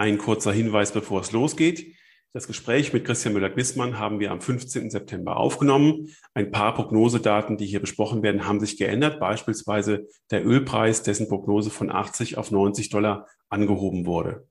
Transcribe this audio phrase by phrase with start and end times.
[0.00, 1.94] Ein kurzer Hinweis, bevor es losgeht.
[2.32, 4.88] Das Gespräch mit Christian Müller-Glissmann haben wir am 15.
[4.88, 6.08] September aufgenommen.
[6.32, 9.20] Ein paar Prognosedaten, die hier besprochen werden, haben sich geändert.
[9.20, 14.48] Beispielsweise der Ölpreis, dessen Prognose von 80 auf 90 Dollar angehoben wurde.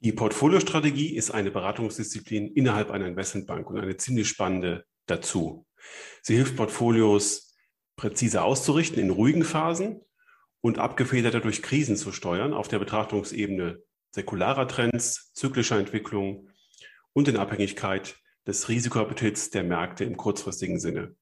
[0.00, 5.64] Die Portfoliostrategie ist eine Beratungsdisziplin innerhalb einer Investmentbank und eine ziemlich spannende dazu.
[6.20, 7.56] Sie hilft Portfolios
[7.96, 10.02] präzise auszurichten in ruhigen Phasen
[10.60, 16.50] und abgefederter durch Krisen zu steuern auf der Betrachtungsebene säkularer Trends, zyklischer Entwicklungen
[17.12, 18.16] und in Abhängigkeit
[18.46, 21.14] des Risikoappetits der Märkte im kurzfristigen Sinne.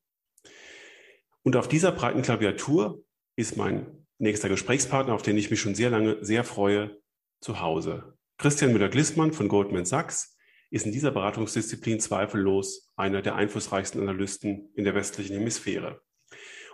[1.42, 3.04] Und auf dieser breiten Klaviatur
[3.36, 7.00] ist mein nächster Gesprächspartner, auf den ich mich schon sehr lange sehr freue,
[7.40, 8.16] zu Hause.
[8.38, 10.36] Christian Müller-Glissmann von Goldman Sachs
[10.70, 16.00] ist in dieser Beratungsdisziplin zweifellos einer der einflussreichsten Analysten in der westlichen Hemisphäre.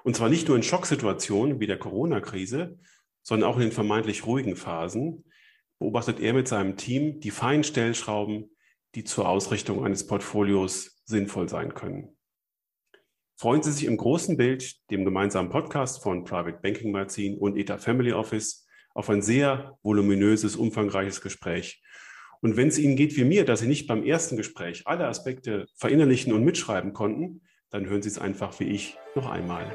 [0.04, 2.78] Und zwar nicht nur in Schocksituationen wie der Corona-Krise,
[3.22, 5.24] sondern auch in den vermeintlich ruhigen Phasen,
[5.78, 8.50] beobachtet er mit seinem Team die feinen Stellschrauben,
[8.94, 12.16] die zur Ausrichtung eines Portfolios sinnvoll sein können.
[13.36, 17.78] Freuen Sie sich im großen Bild, dem gemeinsamen Podcast von Private Banking Magazin und ETA
[17.78, 21.82] Family Office, auf ein sehr voluminöses, umfangreiches Gespräch.
[22.40, 25.66] Und wenn es Ihnen geht wie mir, dass Sie nicht beim ersten Gespräch alle Aspekte
[25.76, 29.74] verinnerlichen und mitschreiben konnten, dann hören Sie es einfach wie ich noch einmal.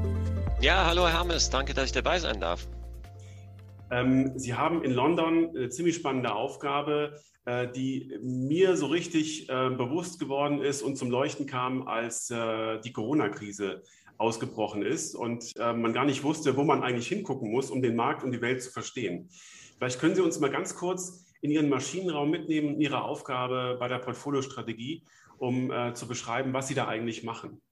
[1.07, 2.67] Hermes, danke, dass ich dabei sein darf.
[3.89, 9.71] Ähm, Sie haben in London eine ziemlich spannende Aufgabe, äh, die mir so richtig äh,
[9.71, 13.81] bewusst geworden ist und zum Leuchten kam, als äh, die Corona-Krise
[14.19, 17.95] ausgebrochen ist und äh, man gar nicht wusste, wo man eigentlich hingucken muss, um den
[17.95, 19.29] Markt und die Welt zu verstehen.
[19.79, 23.97] Vielleicht können Sie uns mal ganz kurz in Ihren Maschinenraum mitnehmen, Ihre Aufgabe bei der
[23.97, 25.05] Portfoliostrategie,
[25.39, 27.63] um äh, zu beschreiben, was Sie da eigentlich machen.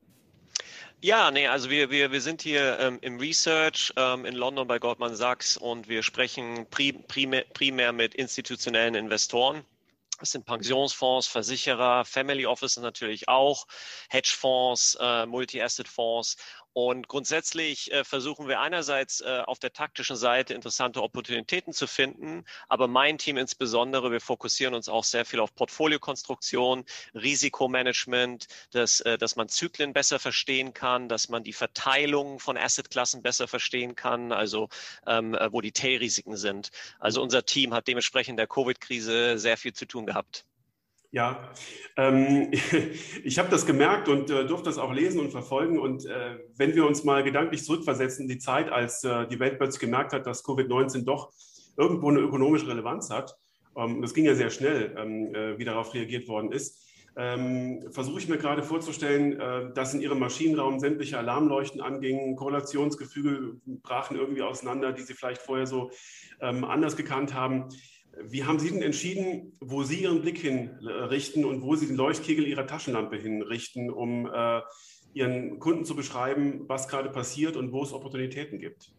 [1.02, 4.80] Ja, nee, also wir, wir, wir sind hier ähm, im Research ähm, in London bei
[4.80, 9.64] Goldman Sachs und wir sprechen primär, primär mit institutionellen Investoren.
[10.20, 13.66] Das sind Pensionsfonds, Versicherer, Family Offices natürlich auch,
[14.10, 16.36] Hedgefonds, äh, Multi-Asset-Fonds
[16.74, 22.46] und grundsätzlich äh, versuchen wir einerseits äh, auf der taktischen Seite interessante Opportunitäten zu finden,
[22.68, 29.18] aber mein Team insbesondere, wir fokussieren uns auch sehr viel auf Portfoliokonstruktion, Risikomanagement, dass, äh,
[29.18, 34.32] dass man Zyklen besser verstehen kann, dass man die Verteilung von Assetklassen besser verstehen kann,
[34.32, 34.70] also
[35.08, 36.70] ähm, äh, wo die Tailrisiken sind.
[37.00, 40.46] Also unser Team hat dementsprechend der Covid-Krise sehr viel zu tun gehabt.
[41.12, 41.52] Ja,
[41.98, 42.52] ähm,
[43.24, 45.80] ich habe das gemerkt und äh, durfte das auch lesen und verfolgen.
[45.80, 49.80] Und äh, wenn wir uns mal gedanklich zurückversetzen, die Zeit, als äh, die Welt plötzlich
[49.80, 51.32] gemerkt hat, dass Covid-19 doch
[51.78, 53.36] irgendwo eine ökonomische Relevanz hat,
[53.76, 58.20] ähm, das ging ja sehr schnell, ähm, äh, wie darauf reagiert worden ist, ähm, versuche
[58.20, 64.42] ich mir gerade vorzustellen, äh, dass in Ihrem Maschinenraum sämtliche Alarmleuchten angingen, Korrelationsgefüge brachen irgendwie
[64.42, 65.92] auseinander, die Sie vielleicht vorher so
[66.40, 67.70] ähm, anders gekannt haben.
[68.24, 72.48] Wie haben Sie denn entschieden, wo Sie Ihren Blick hinrichten und wo Sie den Leuchtkegel
[72.48, 74.62] Ihrer Taschenlampe hinrichten, um äh,
[75.14, 78.92] Ihren Kunden zu beschreiben, was gerade passiert und wo es Opportunitäten gibt?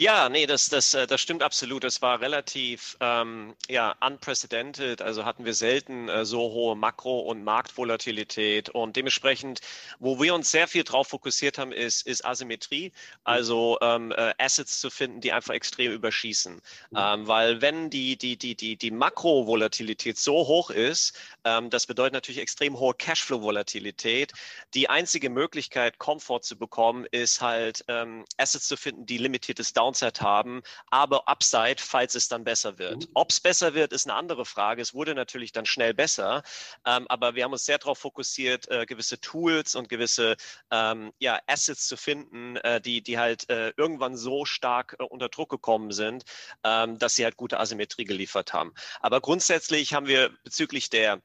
[0.00, 1.82] Ja, nee, das, das, äh, das stimmt absolut.
[1.82, 5.02] Es war relativ ähm, ja, unprecedented.
[5.02, 8.68] Also hatten wir selten äh, so hohe Makro- und Marktvolatilität.
[8.68, 9.60] Und dementsprechend,
[9.98, 12.92] wo wir uns sehr viel drauf fokussiert haben, ist, ist Asymmetrie.
[13.24, 16.54] Also ähm, äh, Assets zu finden, die einfach extrem überschießen.
[16.54, 16.96] Mhm.
[16.96, 22.12] Ähm, weil wenn die, die, die, die, die Makrovolatilität so hoch ist, ähm, das bedeutet
[22.12, 24.30] natürlich extrem hohe Cashflow-Volatilität.
[24.74, 29.87] Die einzige Möglichkeit, Komfort zu bekommen, ist halt ähm, Assets zu finden, die limitiertes Down
[29.88, 33.06] Downside haben, aber Upside, falls es dann besser wird.
[33.06, 33.10] Mhm.
[33.14, 34.82] Ob es besser wird, ist eine andere Frage.
[34.82, 36.42] Es wurde natürlich dann schnell besser,
[36.84, 40.36] ähm, aber wir haben uns sehr darauf fokussiert, äh, gewisse Tools und gewisse
[40.70, 45.28] ähm, ja, Assets zu finden, äh, die, die halt äh, irgendwann so stark äh, unter
[45.28, 46.24] Druck gekommen sind,
[46.64, 48.74] ähm, dass sie halt gute Asymmetrie geliefert haben.
[49.00, 51.20] Aber grundsätzlich haben wir bezüglich der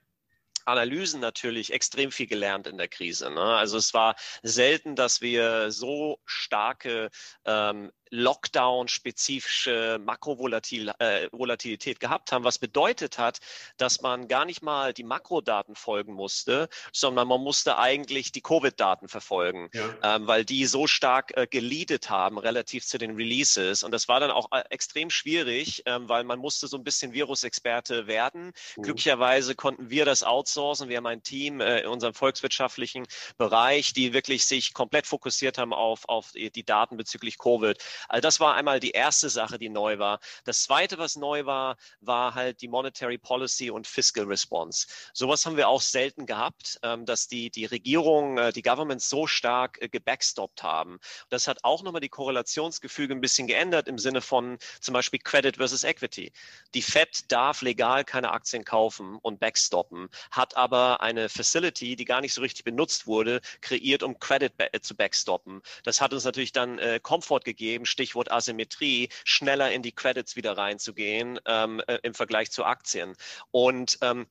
[0.65, 3.29] Analysen natürlich extrem viel gelernt in der Krise.
[3.29, 3.41] Ne?
[3.41, 7.09] Also es war selten, dass wir so starke
[7.45, 13.39] ähm, Lockdown-spezifische Makrovolatilität äh, gehabt haben, was bedeutet hat,
[13.77, 19.07] dass man gar nicht mal die Makrodaten folgen musste, sondern man musste eigentlich die Covid-Daten
[19.07, 19.95] verfolgen, ja.
[20.03, 23.81] ähm, weil die so stark äh, geleadet haben relativ zu den Releases.
[23.81, 27.13] Und das war dann auch äh, extrem schwierig, ähm, weil man musste so ein bisschen
[27.13, 28.53] Virusexperte werden.
[28.77, 28.83] Mhm.
[28.83, 30.87] Glücklicherweise konnten wir das outsourcen.
[30.87, 33.07] Wir haben ein Team äh, in unserem volkswirtschaftlichen
[33.39, 37.83] Bereich, die wirklich sich komplett fokussiert haben auf, auf die Daten bezüglich Covid.
[38.07, 40.19] Also das war einmal die erste Sache, die neu war.
[40.43, 44.87] Das zweite, was neu war, war halt die Monetary Policy und Fiscal Response.
[45.13, 49.27] Sowas haben wir auch selten gehabt, ähm, dass die, die Regierung, äh, die Governments so
[49.27, 50.99] stark äh, gebackstoppt haben.
[51.29, 55.57] Das hat auch nochmal die Korrelationsgefüge ein bisschen geändert im Sinne von zum Beispiel Credit
[55.57, 56.31] versus Equity.
[56.73, 62.21] Die Fed darf legal keine Aktien kaufen und backstoppen, hat aber eine Facility, die gar
[62.21, 65.61] nicht so richtig benutzt wurde, kreiert, um Credit zu backstoppen.
[65.83, 70.57] Das hat uns natürlich dann äh, Komfort gegeben, Stichwort Asymmetrie, schneller in die Credits wieder
[70.57, 73.15] reinzugehen ähm, äh, im Vergleich zu Aktien.
[73.51, 74.27] Und ähm,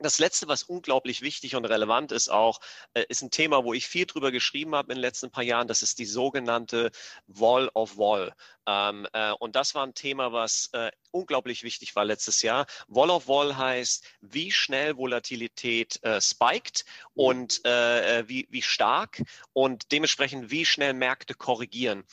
[0.00, 2.60] das letzte, was unglaublich wichtig und relevant ist auch,
[2.94, 5.66] äh, ist ein Thema, wo ich viel drüber geschrieben habe in den letzten paar Jahren.
[5.66, 6.90] Das ist die sogenannte
[7.26, 8.32] Wall of Wall.
[8.68, 12.66] Ähm, äh, und das war ein Thema, was äh, unglaublich wichtig war letztes Jahr.
[12.86, 16.84] Wall of Wall heißt, wie schnell Volatilität äh, spiked
[17.14, 17.24] mhm.
[17.24, 19.22] und äh, äh, wie, wie stark
[19.54, 22.04] und dementsprechend wie schnell Märkte korrigieren.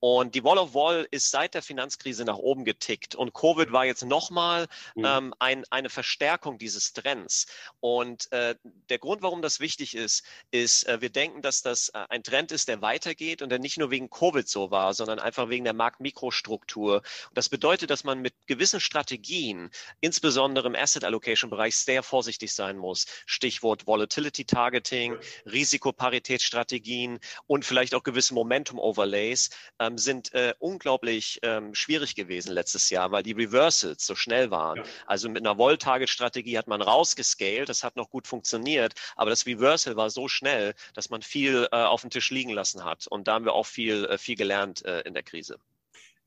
[0.00, 3.14] Und die Wall of Wall ist seit der Finanzkrise nach oben getickt.
[3.14, 4.66] Und Covid war jetzt nochmal
[4.96, 5.04] mhm.
[5.04, 7.46] ähm, ein, eine Verstärkung dieses Trends.
[7.78, 12.50] Und äh, der Grund, warum das wichtig ist, ist, wir denken, dass das ein Trend
[12.50, 15.74] ist, der weitergeht und der nicht nur wegen Covid so war, sondern einfach wegen der
[16.00, 16.96] Marktmikrostruktur.
[16.96, 17.04] Und
[17.34, 19.70] das bedeutet, dass man mit gewissen Strategien,
[20.00, 23.06] insbesondere im Asset Allocation Bereich, sehr vorsichtig sein muss.
[23.26, 29.50] Stichwort Volatility Targeting, Risikoparitätsstrategien und vielleicht auch gewisse Momentum Overlays.
[29.78, 34.50] Äh, ähm, sind äh, unglaublich ähm, schwierig gewesen letztes Jahr, weil die Reversals so schnell
[34.50, 34.78] waren.
[34.78, 34.84] Ja.
[35.06, 39.96] Also mit einer Vol-Target-Strategie hat man rausgescaled, das hat noch gut funktioniert, aber das Reversal
[39.96, 43.06] war so schnell, dass man viel äh, auf dem Tisch liegen lassen hat.
[43.06, 45.58] Und da haben wir auch viel, äh, viel gelernt äh, in der Krise.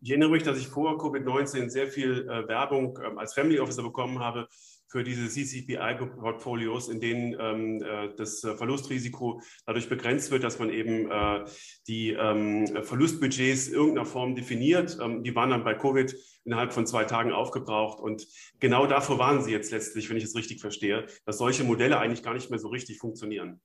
[0.04, 3.84] Ich erinnere mich, dass ich vor Covid-19 sehr viel äh, Werbung ähm, als Family Officer
[3.84, 4.50] bekommen habe
[4.90, 10.70] für diese CCPI-Portfolios, in denen ähm, äh, das äh, Verlustrisiko dadurch begrenzt wird, dass man
[10.72, 11.46] eben äh,
[11.88, 14.98] die ähm, Verlustbudgets irgendeiner Form definiert.
[15.02, 16.14] Ähm, die waren dann bei Covid
[16.44, 18.02] innerhalb von zwei Tagen aufgebraucht.
[18.02, 18.28] Und
[18.60, 22.24] genau davor waren sie jetzt letztlich, wenn ich es richtig verstehe, dass solche Modelle eigentlich
[22.24, 23.62] gar nicht mehr so richtig funktionieren.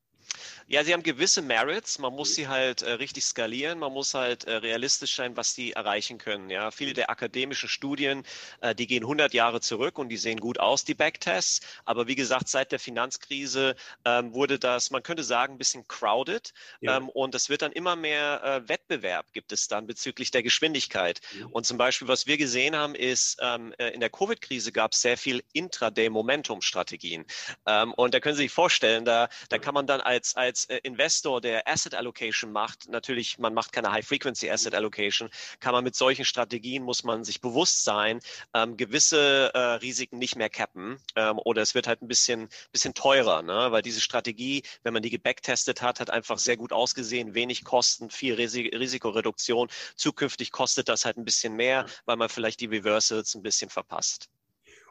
[0.71, 1.99] Ja, sie haben gewisse Merits.
[1.99, 3.79] Man muss sie halt äh, richtig skalieren.
[3.79, 6.51] Man muss halt äh, realistisch sein, was sie erreichen können.
[6.51, 8.23] Ja, viele der akademischen Studien,
[8.61, 11.61] äh, die gehen 100 Jahre zurück und die sehen gut aus, die Backtests.
[11.87, 16.53] Aber wie gesagt, seit der Finanzkrise ähm, wurde das, man könnte sagen, ein bisschen crowded.
[16.83, 16.99] Ja.
[16.99, 21.21] Ähm, und es wird dann immer mehr äh, Wettbewerb gibt es dann bezüglich der Geschwindigkeit.
[21.35, 21.47] Mhm.
[21.47, 25.01] Und zum Beispiel, was wir gesehen haben, ist, ähm, äh, in der Covid-Krise gab es
[25.01, 27.25] sehr viel Intraday-Momentum-Strategien.
[27.67, 30.65] Ähm, und da können Sie sich vorstellen, da, da kann man dann als, als als
[30.67, 35.85] äh, Investor, der Asset Allocation macht, natürlich, man macht keine High-Frequency Asset Allocation, kann man
[35.85, 38.21] mit solchen Strategien, muss man sich bewusst sein,
[38.55, 42.95] ähm, gewisse äh, Risiken nicht mehr cappen ähm, oder es wird halt ein bisschen, bisschen
[42.95, 43.71] teurer, ne?
[43.71, 48.11] weil diese Strategie, wenn man die gebacktestet hat, hat einfach sehr gut ausgesehen, wenig Kosten,
[48.11, 49.69] viel Risikoreduktion.
[49.95, 54.29] Zukünftig kostet das halt ein bisschen mehr, weil man vielleicht die Reversals ein bisschen verpasst.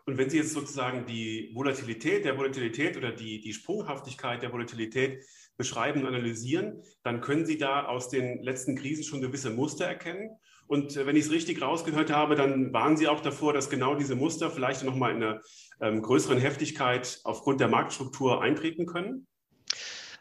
[0.08, 5.26] Und wenn Sie jetzt sozusagen die Volatilität der Volatilität oder die, die Sprunghaftigkeit der Volatilität
[5.58, 10.30] beschreiben und analysieren, dann können Sie da aus den letzten Krisen schon gewisse Muster erkennen.
[10.68, 13.96] Und äh, wenn ich es richtig rausgehört habe, dann waren Sie auch davor, dass genau
[13.96, 15.42] diese Muster vielleicht nochmal in einer
[15.82, 19.28] ähm, größeren Heftigkeit aufgrund der Marktstruktur eintreten können?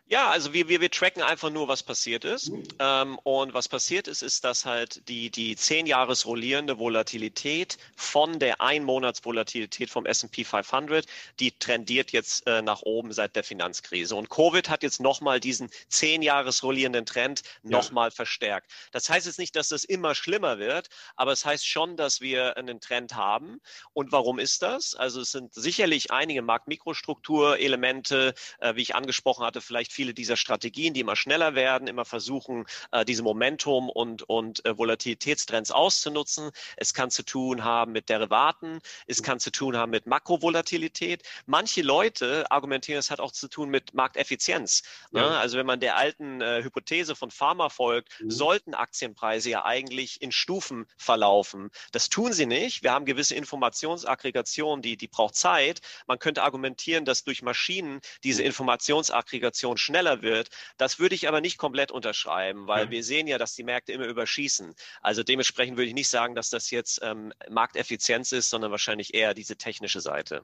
[0.08, 2.52] Ja, also wir, wir, wir tracken einfach nur, was passiert ist.
[2.78, 8.38] Ähm, und was passiert ist, ist, dass halt die, die zehn Jahres rollierende Volatilität von
[8.38, 11.06] der Einmonatsvolatilität vom S&P 500,
[11.40, 14.14] die trendiert jetzt äh, nach oben seit der Finanzkrise.
[14.14, 18.14] Und Covid hat jetzt nochmal diesen zehn Jahres rollierenden Trend nochmal ja.
[18.14, 18.70] verstärkt.
[18.92, 22.56] Das heißt jetzt nicht, dass das immer schlimmer wird, aber es heißt schon, dass wir
[22.56, 23.60] einen Trend haben.
[23.92, 24.94] Und warum ist das?
[24.94, 30.92] Also es sind sicherlich einige Marktmikrostrukturelemente, äh, wie ich angesprochen hatte, vielleicht viele dieser Strategien,
[30.92, 36.50] die immer schneller werden, immer versuchen, äh, diese Momentum und, und äh, Volatilitätstrends auszunutzen.
[36.76, 41.22] Es kann zu tun haben mit Derivaten, es kann zu tun haben mit Makrovolatilität.
[41.46, 44.82] Manche Leute argumentieren, es hat auch zu tun mit Markteffizienz.
[45.12, 45.20] Ne?
[45.20, 45.38] Ja.
[45.38, 48.30] Also wenn man der alten äh, Hypothese von Pharma folgt, mhm.
[48.30, 51.70] sollten Aktienpreise ja eigentlich in Stufen verlaufen.
[51.92, 52.82] Das tun sie nicht.
[52.82, 55.80] Wir haben gewisse Informationsaggregationen, die, die braucht Zeit.
[56.06, 58.48] Man könnte argumentieren, dass durch Maschinen diese mhm.
[58.48, 60.50] Informationsaggregation schneller wird.
[60.76, 62.90] Das würde ich aber nicht komplett unterschreiben, weil ja.
[62.90, 64.74] wir sehen ja, dass die Märkte immer überschießen.
[65.00, 69.32] Also dementsprechend würde ich nicht sagen, dass das jetzt ähm, Markteffizienz ist, sondern wahrscheinlich eher
[69.34, 70.42] diese technische Seite.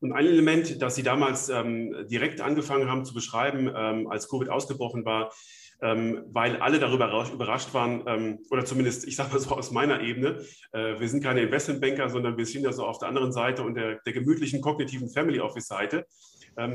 [0.00, 4.50] Und ein Element, das Sie damals ähm, direkt angefangen haben zu beschreiben, ähm, als Covid
[4.50, 5.32] ausgebrochen war,
[5.80, 10.00] ähm, weil alle darüber überrascht waren, ähm, oder zumindest, ich sage mal so aus meiner
[10.00, 13.62] Ebene, äh, wir sind keine Investmentbanker, sondern wir sind ja so auf der anderen Seite
[13.62, 16.06] und der, der gemütlichen kognitiven Family Office Seite,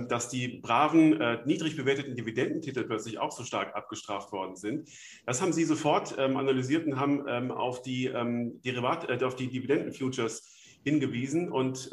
[0.07, 4.89] dass die braven, äh, niedrig bewerteten Dividendentitel plötzlich auch so stark abgestraft worden sind.
[5.25, 9.35] Das haben Sie sofort ähm, analysiert und haben ähm, auf die ähm, Derivat, äh, auf
[9.35, 11.91] die Dividendenfutures hingewiesen und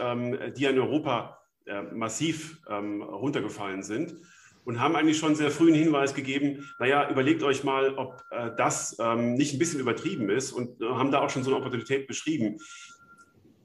[0.57, 4.15] die in Europa äh, massiv runtergefallen sind
[4.67, 8.51] und haben eigentlich schon sehr früh einen Hinweis gegeben, naja, überlegt euch mal, ob äh,
[8.57, 11.59] das ähm, nicht ein bisschen übertrieben ist und äh, haben da auch schon so eine
[11.59, 12.59] Opportunität beschrieben.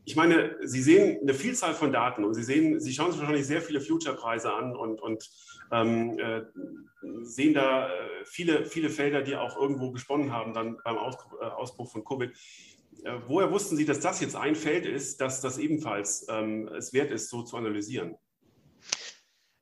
[0.04, 3.46] Ich meine, Sie sehen eine Vielzahl von Daten und Sie sehen, Sie schauen sich wahrscheinlich
[3.46, 5.30] sehr viele Future-Preise an und, und
[5.72, 6.42] ähm, äh,
[7.22, 11.46] sehen da äh, viele, viele Felder, die auch irgendwo gesponnen haben dann beim Aus, äh,
[11.46, 12.32] Ausbruch von Covid.
[13.04, 16.94] Äh, woher wussten Sie, dass das jetzt ein Feld ist, dass das ebenfalls ähm, es
[16.94, 18.16] wert ist, so zu analysieren?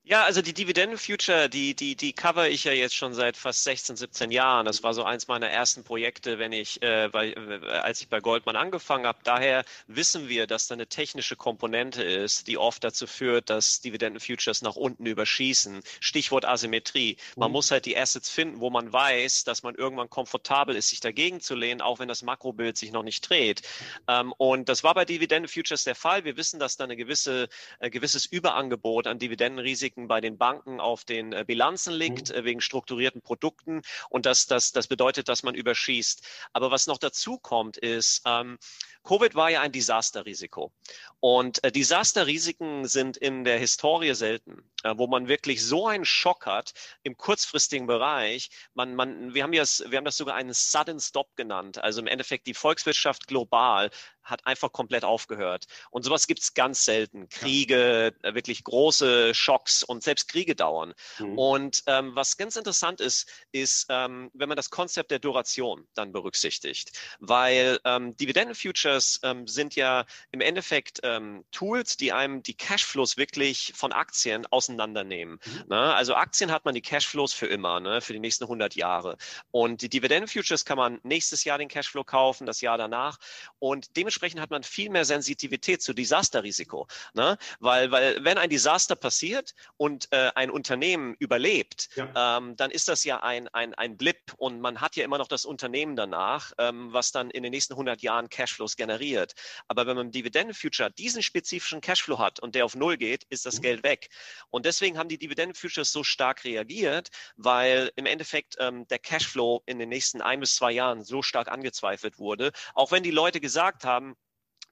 [0.10, 3.96] Ja, also die Dividenden-Future, die, die, die cover ich ja jetzt schon seit fast 16,
[3.96, 4.66] 17 Jahren.
[4.66, 8.20] Das war so eins meiner ersten Projekte, wenn ich, äh, bei, äh, als ich bei
[8.20, 9.20] Goldman angefangen habe.
[9.24, 14.64] Daher wissen wir, dass da eine technische Komponente ist, die oft dazu führt, dass Dividenden-Futures
[14.64, 15.84] nach unten überschießen.
[16.00, 17.18] Stichwort Asymmetrie.
[17.36, 17.54] Man mhm.
[17.54, 21.40] muss halt die Assets finden, wo man weiß, dass man irgendwann komfortabel ist, sich dagegen
[21.40, 23.62] zu lehnen, auch wenn das Makrobild sich noch nicht dreht.
[24.08, 26.24] Ähm, und das war bei Dividenden-Futures der Fall.
[26.24, 27.48] Wir wissen, dass da ein gewisse,
[27.78, 32.36] äh, gewisses Überangebot an Dividendenrisiken Risiken bei den Banken auf den äh, Bilanzen liegt, mhm.
[32.36, 33.82] Äh, wegen strukturierten Produkten.
[34.10, 36.26] Und das, das, das bedeutet, dass man überschießt.
[36.54, 38.58] Aber was noch dazu kommt, ist, ähm,
[39.04, 40.72] Covid war ja ein Desasterrisiko.
[41.20, 46.46] Und äh, Desasterrisiken sind in der Historie selten, äh, wo man wirklich so einen Schock
[46.46, 48.50] hat im kurzfristigen Bereich.
[48.74, 51.78] Man, man, wir, haben das, wir haben das sogar einen Sudden Stop genannt.
[51.78, 53.90] Also im Endeffekt die Volkswirtschaft global
[54.30, 55.66] hat einfach komplett aufgehört.
[55.92, 57.30] Und sowas gibt es ganz selten.
[57.30, 58.30] Kriege, ja.
[58.30, 60.94] Äh, wirklich große Schocks und selbst Kriege dauern.
[61.20, 61.38] Mhm.
[61.38, 66.12] Und ähm, was ganz interessant ist, ist, ähm, wenn man das Konzept der Duration dann
[66.12, 66.92] berücksichtigt.
[67.20, 73.74] Weil ähm, Dividendenfutures ähm, sind ja im Endeffekt ähm, Tools, die einem die Cashflows wirklich
[73.76, 75.40] von Aktien auseinandernehmen.
[75.46, 75.64] Mhm.
[75.70, 75.94] Ne?
[75.94, 78.02] Also Aktien hat man die Cashflows für immer, ne?
[78.02, 79.18] für die nächsten 100 Jahre.
[79.52, 83.18] Und die Dividendenfutures kann man nächstes Jahr den Cashflow kaufen, das Jahr danach.
[83.60, 86.88] Und dementsprechend dementsprechend hat man viel mehr Sensitivität zu Desasterrisiko.
[87.14, 87.38] Ne?
[87.60, 92.38] Weil, weil wenn ein Desaster passiert und äh, ein Unternehmen überlebt, ja.
[92.38, 95.28] ähm, dann ist das ja ein, ein, ein Blip und man hat ja immer noch
[95.28, 99.34] das Unternehmen danach, ähm, was dann in den nächsten 100 Jahren Cashflows generiert.
[99.68, 103.46] Aber wenn man im Dividendenfuture diesen spezifischen Cashflow hat und der auf Null geht, ist
[103.46, 103.62] das mhm.
[103.62, 104.10] Geld weg.
[104.50, 109.80] Und deswegen haben die Dividendenfutures so stark reagiert, weil im Endeffekt ähm, der Cashflow in
[109.80, 112.52] den nächsten ein bis zwei Jahren so stark angezweifelt wurde.
[112.74, 114.09] Auch wenn die Leute gesagt haben,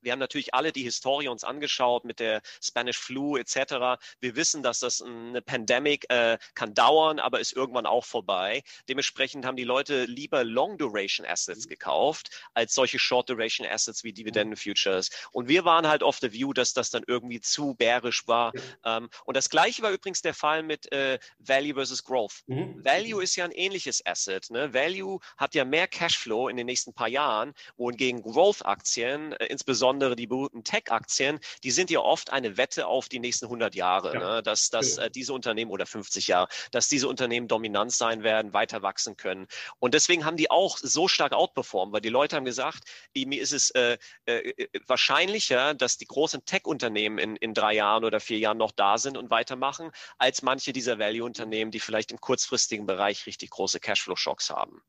[0.01, 3.99] wir haben natürlich alle die Historie uns angeschaut mit der Spanish Flu etc.
[4.19, 8.63] Wir wissen, dass das eine Pandemic äh, kann dauern, aber ist irgendwann auch vorbei.
[8.87, 11.69] Dementsprechend haben die Leute lieber Long Duration Assets mhm.
[11.69, 15.09] gekauft als solche Short Duration Assets wie Dividenden Futures.
[15.31, 18.53] Und wir waren halt auf der View, dass das dann irgendwie zu bärisch war.
[18.85, 22.43] Ähm, und das Gleiche war übrigens der Fall mit äh, Value versus Growth.
[22.47, 22.83] Mhm.
[22.83, 24.49] Value ist ja ein ähnliches Asset.
[24.49, 24.73] Ne?
[24.73, 30.15] Value hat ja mehr Cashflow in den nächsten paar Jahren, wohingegen Growth-Aktien, äh, insbesondere insbesondere
[30.15, 34.19] die berühmten Tech-Aktien, die sind ja oft eine Wette auf die nächsten 100 Jahre, ja.
[34.19, 34.43] ne?
[34.43, 38.81] dass, dass äh, diese Unternehmen oder 50 Jahre, dass diese Unternehmen dominant sein werden, weiter
[38.81, 39.47] wachsen können.
[39.79, 42.83] Und deswegen haben die auch so stark outperformt, weil die Leute haben gesagt,
[43.15, 48.05] mir ist es äh, äh, äh, wahrscheinlicher, dass die großen Tech-Unternehmen in, in drei Jahren
[48.05, 52.19] oder vier Jahren noch da sind und weitermachen, als manche dieser Value-Unternehmen, die vielleicht im
[52.19, 54.81] kurzfristigen Bereich richtig große Cashflow-Schocks haben.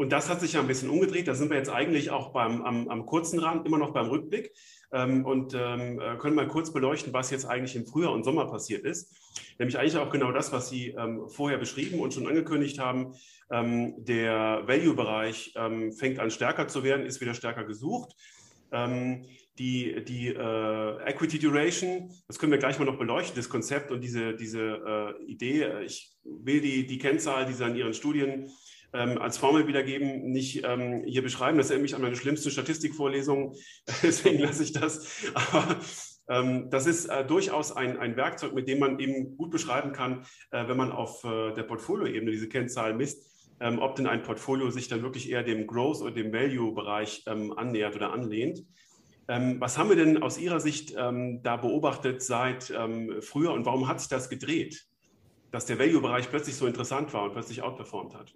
[0.00, 1.26] Und das hat sich ja ein bisschen umgedreht.
[1.26, 4.52] Da sind wir jetzt eigentlich auch beim, am, am kurzen Rand, immer noch beim Rückblick
[4.92, 8.46] ähm, und ähm, äh, können mal kurz beleuchten, was jetzt eigentlich im Frühjahr und Sommer
[8.46, 9.12] passiert ist.
[9.58, 13.14] Nämlich eigentlich auch genau das, was Sie ähm, vorher beschrieben und schon angekündigt haben.
[13.50, 18.14] Ähm, der Value-Bereich ähm, fängt an stärker zu werden, ist wieder stärker gesucht.
[18.70, 19.24] Ähm,
[19.58, 24.00] die, die äh, Equity Duration, das können wir gleich mal noch beleuchten, das Konzept und
[24.00, 24.60] diese, diese
[25.18, 25.82] äh, Idee.
[25.84, 28.48] Ich will die, die Kennzahl, die Sie in Ihren Studien
[28.92, 31.58] ähm, als Formel wiedergeben, nicht ähm, hier beschreiben.
[31.58, 33.54] Das erinnert mich an meine schlimmste Statistikvorlesung,
[34.02, 35.24] deswegen lasse ich das.
[35.34, 35.76] Aber
[36.28, 40.24] ähm, das ist äh, durchaus ein, ein Werkzeug, mit dem man eben gut beschreiben kann,
[40.50, 43.26] äh, wenn man auf äh, der Portfolioebene diese Kennzahlen misst,
[43.60, 47.52] ähm, ob denn ein Portfolio sich dann wirklich eher dem Growth- oder dem Value-Bereich ähm,
[47.56, 48.64] annähert oder anlehnt.
[49.30, 52.72] Was haben wir denn aus Ihrer Sicht da beobachtet seit
[53.20, 54.88] früher und warum hat sich das gedreht?
[55.50, 58.34] dass der Value-Bereich plötzlich so interessant war und plötzlich outperformed hat?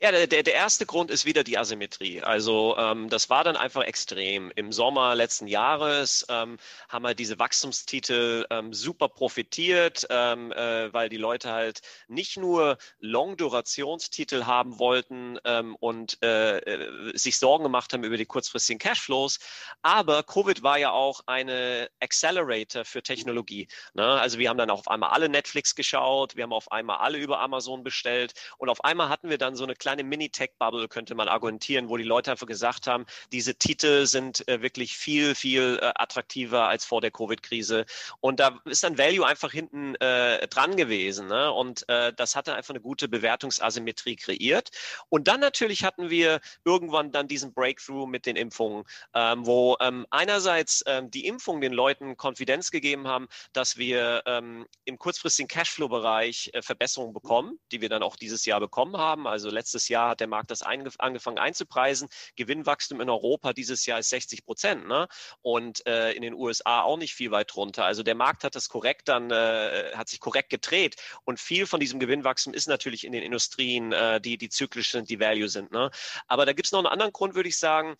[0.00, 2.22] Ja, der, der erste Grund ist wieder die Asymmetrie.
[2.22, 4.52] Also ähm, das war dann einfach extrem.
[4.54, 6.56] Im Sommer letzten Jahres ähm,
[6.88, 12.78] haben halt diese Wachstumstitel ähm, super profitiert, ähm, äh, weil die Leute halt nicht nur
[13.00, 19.40] Long-Durationstitel haben wollten ähm, und äh, äh, sich Sorgen gemacht haben über die kurzfristigen Cashflows,
[19.82, 23.66] aber Covid war ja auch eine Accelerator für Technologie.
[23.94, 24.04] Ne?
[24.04, 27.40] Also wir haben dann auf einmal alle Netflix geschaut, wir haben auf einmal alle über
[27.40, 31.88] Amazon bestellt und auf einmal hatten wir dann so eine kleine Mini-Tech-Bubble, könnte man argumentieren,
[31.88, 36.68] wo die Leute einfach gesagt haben, diese Titel sind äh, wirklich viel, viel äh, attraktiver
[36.68, 37.86] als vor der Covid-Krise.
[38.20, 41.28] Und da ist dann Value einfach hinten äh, dran gewesen.
[41.28, 41.52] Ne?
[41.52, 44.70] Und äh, das hatte einfach eine gute Bewertungsasymmetrie kreiert.
[45.08, 50.06] Und dann natürlich hatten wir irgendwann dann diesen Breakthrough mit den Impfungen, ähm, wo ähm,
[50.10, 56.52] einerseits ähm, die Impfungen den Leuten Konfidenz gegeben haben, dass wir ähm, im kurzfristigen Cashflow-Bereich
[56.60, 59.26] Verbesserungen bekommen, die wir dann auch dieses Jahr bekommen haben.
[59.26, 62.08] Also letztes letztes Jahr hat der Markt das angefangen einzupreisen.
[62.36, 65.06] Gewinnwachstum in Europa dieses Jahr ist 60 Prozent ne?
[65.42, 67.84] und äh, in den USA auch nicht viel weit runter.
[67.84, 71.78] Also der Markt hat das korrekt dann, äh, hat sich korrekt gedreht und viel von
[71.78, 75.70] diesem Gewinnwachstum ist natürlich in den Industrien, äh, die, die zyklisch sind, die Value sind.
[75.70, 75.90] Ne?
[76.26, 77.96] Aber da gibt es noch einen anderen Grund, würde ich sagen.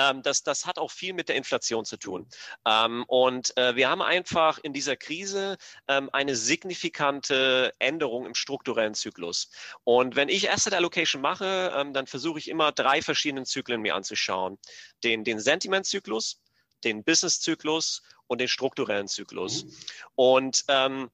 [0.00, 2.26] Ähm, das, das hat auch viel mit der Inflation zu tun.
[2.66, 8.94] Ähm, und äh, wir haben einfach in dieser Krise ähm, eine signifikante Änderung im strukturellen
[8.94, 9.50] Zyklus.
[9.84, 13.94] Und wenn ich Asset Allocation mache, ähm, dann versuche ich immer drei verschiedene Zyklen mir
[13.94, 14.58] anzuschauen.
[15.04, 16.40] Den, den Sentiment-Zyklus,
[16.82, 19.64] den Business-Zyklus und den strukturellen Zyklus.
[19.64, 19.72] Mhm.
[20.14, 21.10] Und ähm,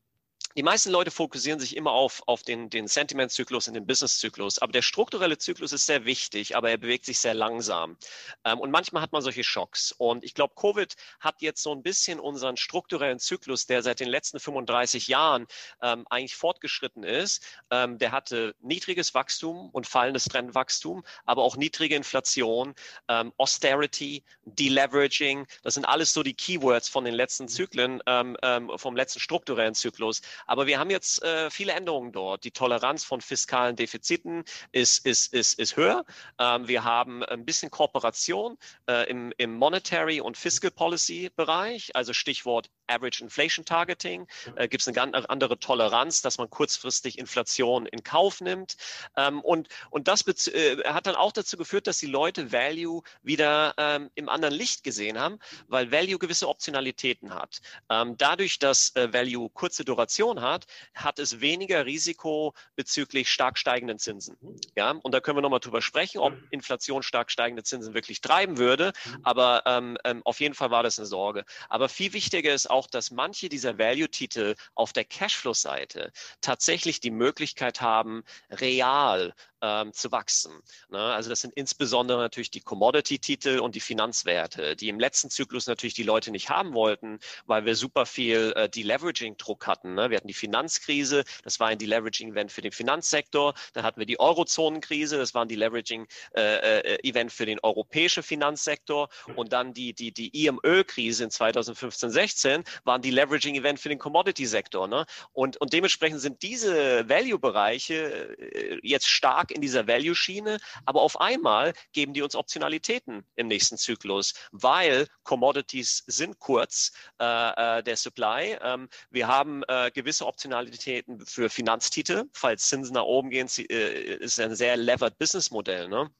[0.56, 4.58] die meisten Leute fokussieren sich immer auf, auf den, den Sentiment-Zyklus und den Business-Zyklus.
[4.58, 7.98] Aber der strukturelle Zyklus ist sehr wichtig, aber er bewegt sich sehr langsam.
[8.42, 9.92] Ähm, und manchmal hat man solche Schocks.
[9.92, 14.08] Und ich glaube, Covid hat jetzt so ein bisschen unseren strukturellen Zyklus, der seit den
[14.08, 15.46] letzten 35 Jahren
[15.82, 17.44] ähm, eigentlich fortgeschritten ist.
[17.70, 22.74] Ähm, der hatte niedriges Wachstum und fallendes Trendwachstum, aber auch niedrige Inflation,
[23.08, 25.46] ähm, Austerity, Deleveraging.
[25.62, 29.74] Das sind alles so die Keywords von den letzten Zyklen, ähm, ähm, vom letzten strukturellen
[29.74, 30.22] Zyklus.
[30.46, 32.44] Aber wir haben jetzt äh, viele Änderungen dort.
[32.44, 36.04] Die Toleranz von fiskalen Defiziten ist, ist, ist, ist höher.
[36.38, 38.56] Ähm, wir haben ein bisschen Kooperation
[38.88, 44.26] äh, im, im Monetary und Fiscal Policy Bereich, also Stichwort Average Inflation Targeting.
[44.56, 48.76] Äh, Gibt es eine ganz andere Toleranz, dass man kurzfristig Inflation in Kauf nimmt.
[49.16, 53.74] Ähm, und, und das äh, hat dann auch dazu geführt, dass die Leute Value wieder
[53.78, 57.60] ähm, im anderen Licht gesehen haben, weil Value gewisse Optionalitäten hat.
[57.90, 63.98] Ähm, dadurch, dass äh, Value kurze Duration hat, hat es weniger Risiko bezüglich stark steigenden
[63.98, 64.36] Zinsen.
[64.76, 68.58] Ja, und da können wir nochmal drüber sprechen, ob Inflation stark steigende Zinsen wirklich treiben
[68.58, 68.92] würde.
[69.22, 71.44] Aber ähm, ähm, auf jeden Fall war das eine Sorge.
[71.68, 76.12] Aber viel wichtiger ist auch, dass manche dieser Value-Titel auf der Cashflow-Seite
[76.42, 79.34] tatsächlich die Möglichkeit haben, real
[79.66, 80.52] ähm, zu wachsen.
[80.90, 80.98] Ne?
[80.98, 85.94] Also das sind insbesondere natürlich die Commodity-Titel und die Finanzwerte, die im letzten Zyklus natürlich
[85.94, 89.94] die Leute nicht haben wollten, weil wir super viel äh, Deleveraging-Druck hatten.
[89.94, 90.10] Ne?
[90.10, 93.54] Wir hatten die Finanzkrise, das war ein Deleveraging-Event für den Finanzsektor.
[93.72, 99.08] Dann hatten wir die Eurozonenkrise, das war ein Deleveraging-Event äh, äh, für den europäischen Finanzsektor.
[99.34, 104.86] Und dann die, die, die IMÖ-Krise in 2015, 16 war ein Deleveraging-Event für den Commodity-Sektor.
[104.86, 105.06] Ne?
[105.32, 111.72] Und, und dementsprechend sind diese Value-Bereiche äh, jetzt stark in dieser Value-Schiene, aber auf einmal
[111.92, 118.58] geben die uns Optionalitäten im nächsten Zyklus, weil Commodities sind kurz, äh, äh, der Supply.
[118.62, 124.38] Ähm, wir haben äh, gewisse Optionalitäten für Finanztitel, falls Zinsen nach oben gehen, äh, ist
[124.38, 125.88] ein sehr levered Business-Modell.
[125.88, 126.10] Ne?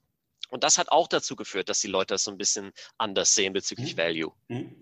[0.49, 3.53] Und das hat auch dazu geführt, dass die Leute das so ein bisschen anders sehen
[3.53, 3.99] bezüglich mhm.
[3.99, 4.31] Value.
[4.47, 4.81] Mhm.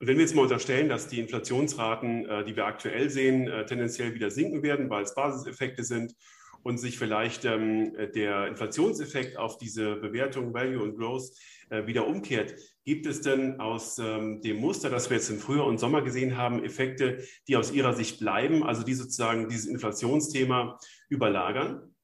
[0.00, 4.14] Und wenn wir jetzt mal unterstellen, dass die Inflationsraten, äh, die wir aktuell sehen, tendenziell
[4.14, 6.14] wieder sinken werden, weil es Basiseffekte sind
[6.62, 11.30] und sich vielleicht ähm, der Inflationseffekt auf diese Bewertung Value und Growth
[11.70, 12.54] äh, wieder umkehrt.
[12.84, 16.36] Gibt es denn aus ähm, dem Muster, das wir jetzt im Frühjahr und Sommer gesehen
[16.36, 21.94] haben, Effekte, die aus Ihrer Sicht bleiben, also die sozusagen dieses Inflationsthema überlagern?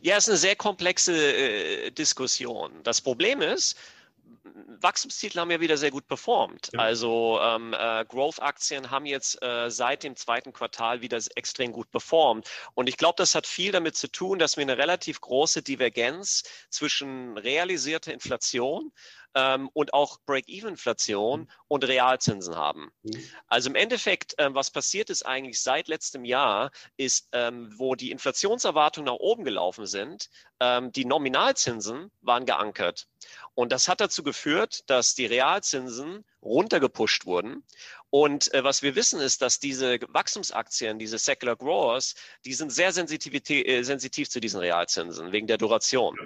[0.00, 2.72] Ja, es ist eine sehr komplexe äh, Diskussion.
[2.84, 3.76] Das Problem ist,
[4.80, 6.70] Wachstumstitel haben ja wieder sehr gut performt.
[6.72, 6.80] Ja.
[6.80, 12.48] Also ähm, äh, Growth-Aktien haben jetzt äh, seit dem zweiten Quartal wieder extrem gut performt.
[12.74, 16.44] Und ich glaube, das hat viel damit zu tun, dass wir eine relativ große Divergenz
[16.70, 18.92] zwischen realisierter Inflation
[19.34, 21.48] ähm, und auch Break-Even-Inflation mhm.
[21.68, 22.90] und Realzinsen haben.
[23.02, 23.22] Mhm.
[23.46, 28.10] Also im Endeffekt, ähm, was passiert ist eigentlich seit letztem Jahr, ist, ähm, wo die
[28.10, 30.28] Inflationserwartungen nach oben gelaufen sind,
[30.60, 33.06] ähm, die Nominalzinsen waren geankert.
[33.54, 37.64] Und das hat dazu geführt, dass die Realzinsen runtergepusht wurden
[38.10, 42.88] und äh, was wir wissen ist, dass diese Wachstumsaktien, diese Secular Growers, die sind sehr
[42.88, 46.18] äh, sensitiv zu diesen Realzinsen wegen der Duration.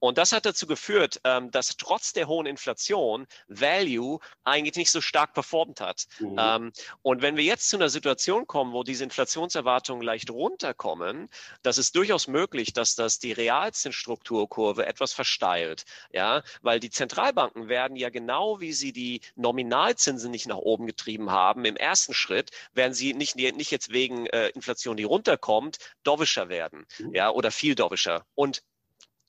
[0.00, 5.00] Und das hat dazu geführt, ähm, dass trotz der hohen Inflation Value eigentlich nicht so
[5.00, 6.06] stark performt hat.
[6.18, 6.36] Mhm.
[6.38, 6.72] Ähm,
[7.02, 11.28] und wenn wir jetzt zu einer Situation kommen, wo diese Inflationserwartungen leicht runterkommen,
[11.62, 15.84] das ist durchaus möglich, dass das die Realzinsstrukturkurve etwas versteilt.
[16.12, 21.27] Ja, weil die Zentralbanken werden ja genau wie sie die Nominalzinsen nicht nach oben getrieben
[21.30, 26.48] haben im ersten Schritt, werden sie nicht, nicht jetzt wegen äh, Inflation, die runterkommt, dovischer
[26.48, 27.14] werden, mhm.
[27.14, 28.24] ja, oder viel dovischer.
[28.34, 28.62] Und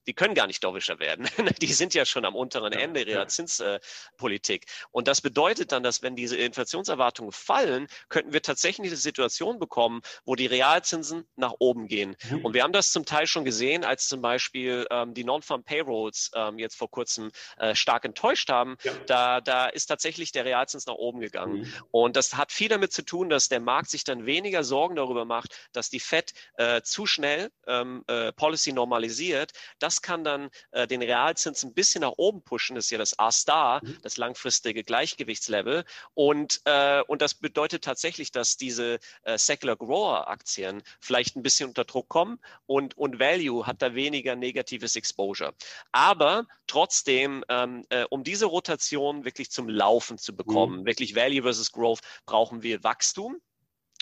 [0.10, 1.30] die können gar nicht dovischer werden.
[1.62, 4.66] die sind ja schon am unteren Ende ihrer Zinspolitik.
[4.90, 10.02] Und das bedeutet dann, dass wenn diese Inflationserwartungen fallen, könnten wir tatsächlich eine Situation bekommen,
[10.26, 12.16] wo die Realzinsen nach oben gehen.
[12.28, 12.44] Mhm.
[12.44, 16.32] Und wir haben das zum Teil schon gesehen, als zum Beispiel ähm, die Non-Farm Payrolls
[16.34, 18.78] ähm, jetzt vor kurzem äh, stark enttäuscht haben.
[18.82, 18.94] Ja.
[19.06, 21.60] Da, da ist tatsächlich der Realzins nach oben gegangen.
[21.60, 21.74] Mhm.
[21.92, 25.26] Und das hat viel damit zu tun, dass der Markt sich dann weniger Sorgen darüber
[25.26, 29.52] macht, dass die Fed äh, zu schnell ähm, äh, Policy normalisiert.
[29.78, 32.76] Das kann dann äh, den Realzins ein bisschen nach oben pushen.
[32.76, 33.98] Das ist ja das A-Star, mhm.
[34.02, 35.86] das langfristige Gleichgewichtslevel.
[36.14, 41.70] Und, äh, und das bedeutet tatsächlich, dass diese äh, Secular Grower Aktien vielleicht ein bisschen
[41.70, 45.54] unter Druck kommen und, und Value hat da weniger negatives Exposure.
[45.92, 50.86] Aber trotzdem, ähm, äh, um diese Rotation wirklich zum Laufen zu bekommen, mhm.
[50.86, 53.42] wirklich Value versus Growth, brauchen wir Wachstum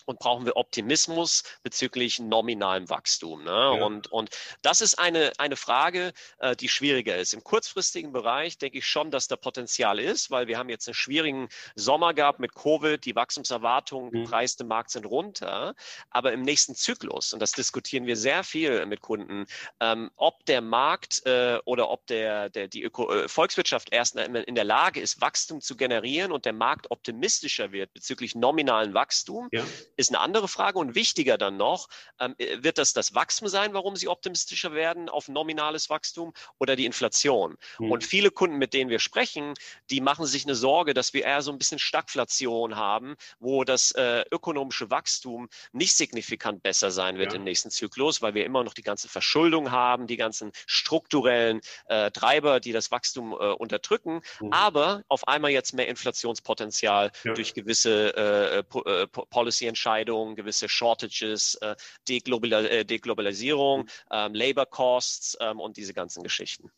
[0.07, 3.43] und brauchen wir Optimismus bezüglich nominalem Wachstum.
[3.43, 3.51] Ne?
[3.51, 3.69] Ja.
[3.85, 4.29] Und, und
[4.61, 7.33] das ist eine, eine Frage, äh, die schwieriger ist.
[7.33, 10.95] Im kurzfristigen Bereich denke ich schon, dass da Potenzial ist, weil wir haben jetzt einen
[10.95, 14.23] schwierigen Sommer gehabt mit Covid, die Wachstumserwartungen mhm.
[14.23, 15.75] gepreist im Markt sind runter.
[16.09, 19.45] Aber im nächsten Zyklus, und das diskutieren wir sehr viel mit Kunden,
[19.81, 24.55] ähm, ob der Markt äh, oder ob der, der, die Öko äh, Volkswirtschaft erst in
[24.55, 29.65] der Lage ist, Wachstum zu generieren und der Markt optimistischer wird bezüglich nominalen Wachstum, ja
[29.95, 31.87] ist eine andere Frage und wichtiger dann noch,
[32.19, 36.75] ähm, äh, wird das das Wachstum sein, warum sie optimistischer werden auf nominales Wachstum oder
[36.75, 37.57] die Inflation?
[37.79, 37.91] Mhm.
[37.91, 39.53] Und viele Kunden, mit denen wir sprechen,
[39.89, 43.91] die machen sich eine Sorge, dass wir eher so ein bisschen Stagflation haben, wo das
[43.91, 47.37] äh, ökonomische Wachstum nicht signifikant besser sein wird ja.
[47.37, 52.11] im nächsten Zyklus, weil wir immer noch die ganze Verschuldung haben, die ganzen strukturellen äh,
[52.11, 54.51] Treiber, die das Wachstum äh, unterdrücken, mhm.
[54.51, 57.33] aber auf einmal jetzt mehr Inflationspotenzial ja.
[57.33, 61.75] durch gewisse äh, äh Policy-Entscheidungen Entscheidungen, gewisse Shortages, äh,
[62.09, 63.87] Deglobal äh, Deglobalisierung, mhm.
[64.11, 66.71] ähm, Labor Costs ähm, und diese ganzen Geschichten.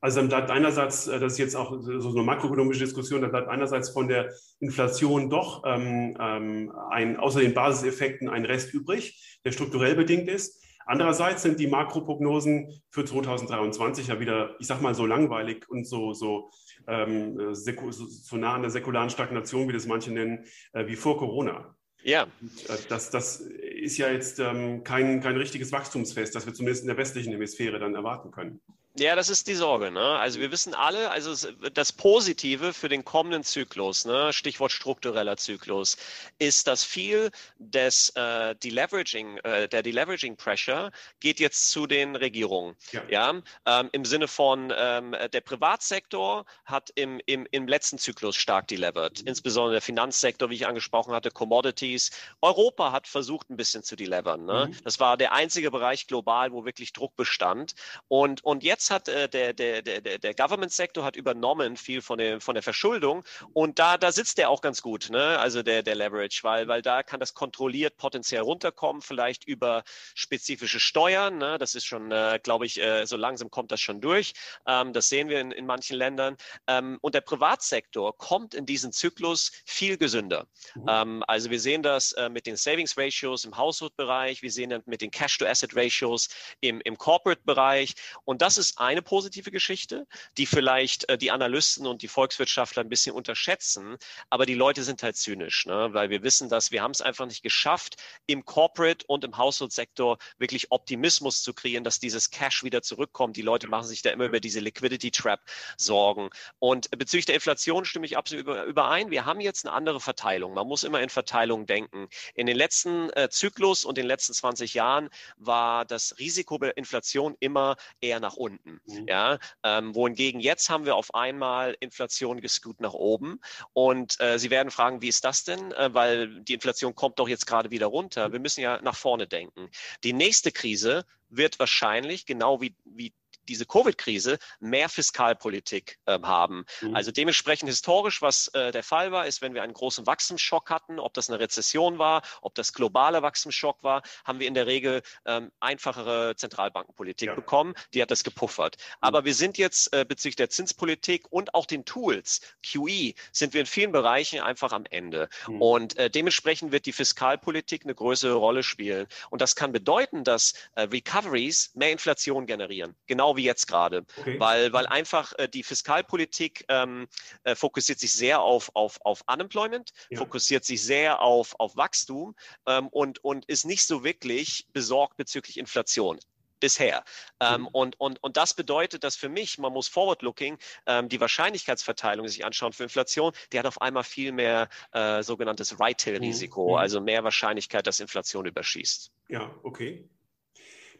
[0.00, 3.48] Also dann bleibt einerseits, äh, das ist jetzt auch so eine makroökonomische Diskussion, da bleibt
[3.48, 9.52] einerseits von der Inflation doch ähm, ähm, ein, außer den Basiseffekten ein Rest übrig, der
[9.52, 10.64] strukturell bedingt ist.
[10.86, 16.12] Andererseits sind die Makroprognosen für 2023 ja wieder, ich sag mal, so langweilig und so,
[16.12, 16.50] so,
[16.86, 21.74] ähm, so nah an der säkularen Stagnation, wie das manche nennen, äh, wie vor Corona.
[22.04, 22.24] Ja.
[22.68, 26.88] Äh, das, das ist ja jetzt ähm, kein, kein richtiges Wachstumsfest, das wir zumindest in
[26.88, 28.60] der westlichen Hemisphäre dann erwarten können.
[28.96, 29.90] Ja, das ist die Sorge.
[29.90, 30.00] Ne?
[30.00, 34.32] Also wir wissen alle, also das Positive für den kommenden Zyklus, ne?
[34.32, 35.96] Stichwort struktureller Zyklus,
[36.38, 42.76] ist, dass viel des äh, Deleveraging, äh, der Deleveraging Pressure geht jetzt zu den Regierungen.
[42.92, 43.02] Ja.
[43.08, 43.42] ja?
[43.66, 49.22] Ähm, Im Sinne von ähm, der Privatsektor hat im, im, im letzten Zyklus stark delevered,
[49.22, 52.12] insbesondere der Finanzsektor, wie ich angesprochen hatte, Commodities.
[52.40, 54.44] Europa hat versucht, ein bisschen zu delevern.
[54.44, 54.68] Ne?
[54.68, 54.84] Mhm.
[54.84, 57.74] Das war der einzige Bereich global, wo wirklich Druck bestand.
[58.06, 62.18] Und, und jetzt jetzt hat äh, der, der, der, der Government-Sektor hat übernommen viel von
[62.18, 65.38] der, von der Verschuldung und da, da sitzt der auch ganz gut, ne?
[65.38, 70.80] also der, der Leverage, weil, weil da kann das kontrolliert potenziell runterkommen, vielleicht über spezifische
[70.80, 71.38] Steuern.
[71.38, 71.58] Ne?
[71.58, 74.34] Das ist schon, äh, glaube ich, äh, so langsam kommt das schon durch.
[74.66, 76.36] Ähm, das sehen wir in, in manchen Ländern.
[76.66, 80.46] Ähm, und der Privatsektor kommt in diesen Zyklus viel gesünder.
[80.74, 80.86] Mhm.
[80.88, 84.82] Ähm, also wir sehen das äh, mit den Savings Ratios im Household-Bereich, wir sehen das
[84.86, 86.28] mit den Cash-to-Asset Ratios
[86.60, 87.94] im, im Corporate-Bereich
[88.24, 90.06] und das ist eine positive Geschichte,
[90.36, 93.96] die vielleicht äh, die Analysten und die Volkswirtschaftler ein bisschen unterschätzen.
[94.30, 95.88] Aber die Leute sind halt zynisch, ne?
[95.92, 100.18] weil wir wissen, dass wir haben es einfach nicht geschafft, im Corporate und im Household-Sektor
[100.38, 103.36] wirklich Optimismus zu kreieren, dass dieses Cash wieder zurückkommt.
[103.36, 105.40] Die Leute machen sich da immer über diese Liquidity Trap
[105.76, 106.30] Sorgen.
[106.58, 109.10] Und bezüglich der Inflation stimme ich absolut überein.
[109.10, 110.54] Wir haben jetzt eine andere Verteilung.
[110.54, 112.08] Man muss immer in Verteilung denken.
[112.34, 117.36] In den letzten äh, Zyklus und den letzten 20 Jahren war das Risiko der Inflation
[117.40, 118.80] immer eher nach unten unten.
[118.86, 119.06] Mhm.
[119.08, 123.40] Ja, ähm, wohingegen jetzt haben wir auf einmal Inflation gescoot nach oben.
[123.72, 125.72] Und äh, Sie werden fragen, wie ist das denn?
[125.72, 128.32] Äh, weil die Inflation kommt doch jetzt gerade wieder runter.
[128.32, 129.70] Wir müssen ja nach vorne denken.
[130.02, 133.12] Die nächste Krise wird wahrscheinlich, genau wie, wie
[133.48, 136.64] diese Covid-Krise mehr Fiskalpolitik äh, haben.
[136.80, 136.94] Mhm.
[136.94, 140.98] Also dementsprechend historisch, was äh, der Fall war, ist, wenn wir einen großen Wachstumsschock hatten,
[140.98, 145.02] ob das eine Rezession war, ob das globale Wachstumsschock war, haben wir in der Regel
[145.26, 147.34] ähm, einfachere Zentralbankenpolitik ja.
[147.34, 147.74] bekommen.
[147.92, 148.76] Die hat das gepuffert.
[148.78, 148.96] Mhm.
[149.00, 153.60] Aber wir sind jetzt äh, bezüglich der Zinspolitik und auch den Tools, QE, sind wir
[153.60, 155.28] in vielen Bereichen einfach am Ende.
[155.48, 155.62] Mhm.
[155.62, 159.06] Und äh, dementsprechend wird die Fiskalpolitik eine größere Rolle spielen.
[159.30, 162.94] Und das kann bedeuten, dass äh, Recoveries mehr Inflation generieren.
[163.06, 164.04] Genau wie jetzt gerade.
[164.18, 164.38] Okay.
[164.38, 167.06] Weil, weil einfach äh, die Fiskalpolitik ähm,
[167.44, 170.18] äh, fokussiert sich sehr auf, auf, auf Unemployment, ja.
[170.18, 172.34] fokussiert sich sehr auf, auf Wachstum
[172.66, 176.18] ähm, und, und ist nicht so wirklich besorgt bezüglich Inflation
[176.64, 177.04] bisher.
[177.40, 177.66] Ähm, mhm.
[177.68, 182.44] und, und, und das bedeutet, dass für mich, man muss forward-looking, ähm, die Wahrscheinlichkeitsverteilung sich
[182.44, 186.76] anschauen für Inflation, die hat auf einmal viel mehr äh, sogenanntes Right-Tail-Risiko, mhm.
[186.76, 189.12] also mehr Wahrscheinlichkeit, dass Inflation überschießt.
[189.28, 190.08] Ja, okay.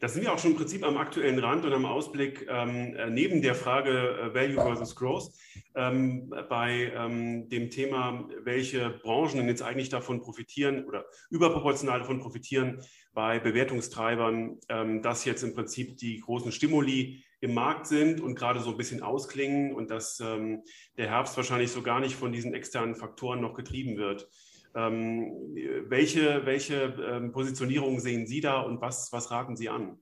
[0.05, 3.09] Da sind wir auch schon im Prinzip am aktuellen Rand und am Ausblick ähm, äh,
[3.09, 5.33] neben der Frage äh, Value versus Growth
[5.75, 12.21] ähm, bei ähm, dem Thema, welche Branchen denn jetzt eigentlich davon profitieren oder überproportional davon
[12.21, 12.83] profitieren
[13.15, 18.61] bei Bewertungstreibern, ähm, dass jetzt im Prinzip die großen Stimuli im Markt sind und gerade
[18.61, 20.65] so ein bisschen ausklingen und dass ähm,
[20.99, 24.29] der Herbst wahrscheinlich so gar nicht von diesen externen Faktoren noch getrieben wird.
[24.75, 25.55] Ähm,
[25.89, 29.99] welche welche ähm, Positionierung sehen Sie da und was, was raten Sie an?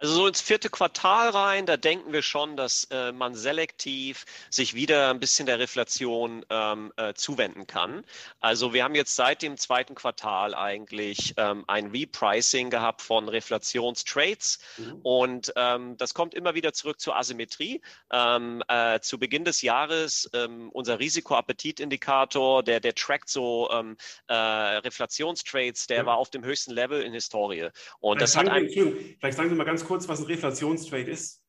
[0.00, 4.74] Also so ins vierte Quartal rein, da denken wir schon, dass äh, man selektiv sich
[4.74, 8.02] wieder ein bisschen der Reflation ähm, äh, zuwenden kann.
[8.40, 14.60] Also wir haben jetzt seit dem zweiten Quartal eigentlich ähm, ein Repricing gehabt von Reflationstrades
[14.78, 15.00] mhm.
[15.02, 17.82] und ähm, das kommt immer wieder zurück zur Asymmetrie.
[18.10, 24.34] Ähm, äh, zu Beginn des Jahres ähm, unser Risikoappetitindikator, der der trackt so ähm, äh,
[24.34, 26.06] Reflationstrades, der ja.
[26.06, 27.68] war auf dem höchsten Level in Historie
[28.00, 31.10] und vielleicht das hat ein, vielleicht sagen Sie mal ganz kurz kurz, was ein Reflationstrade
[31.10, 31.39] ist?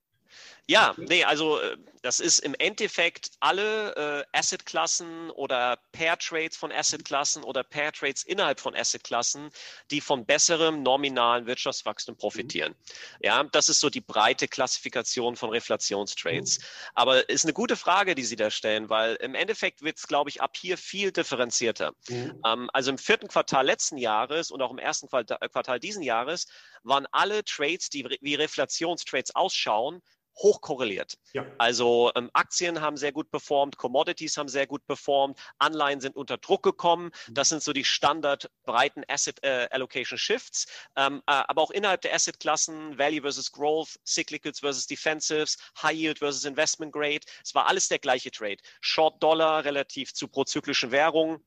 [0.72, 7.44] Ja, nee, also äh, das ist im Endeffekt alle äh, Assetklassen oder Pair-Trades von Assetklassen
[7.44, 9.50] oder Pair-Trades innerhalb von Assetklassen,
[9.92, 12.72] die von besserem nominalen Wirtschaftswachstum profitieren.
[12.72, 13.26] Mhm.
[13.26, 16.60] Ja, das ist so die breite Klassifikation von Reflationstrades.
[16.60, 16.64] Mhm.
[16.96, 20.30] Aber ist eine gute Frage, die Sie da stellen, weil im Endeffekt wird es, glaube
[20.30, 21.92] ich, ab hier viel differenzierter.
[22.08, 22.42] Mhm.
[22.46, 26.48] Ähm, also im vierten Quartal letzten Jahres und auch im ersten Quartal, Quartal diesen Jahres
[26.84, 30.02] waren alle Trades, die wie Reflationstrades ausschauen,
[30.36, 31.16] hoch korreliert.
[31.34, 31.46] Ja.
[31.58, 36.38] Also ähm, Aktien haben sehr gut performt, Commodities haben sehr gut performt, Anleihen sind unter
[36.38, 37.12] Druck gekommen.
[37.28, 37.34] Mhm.
[37.34, 40.68] Das sind so die Standard breiten Asset äh, Allocation Shifts.
[40.96, 46.20] Ähm, äh, aber auch innerhalb der Assetklassen, Value versus Growth, Cyclicals versus Defensives, High Yield
[46.20, 48.58] versus Investment Grade, es war alles der gleiche Trade.
[48.82, 51.44] Short Dollar relativ zu prozyklischen Währungen,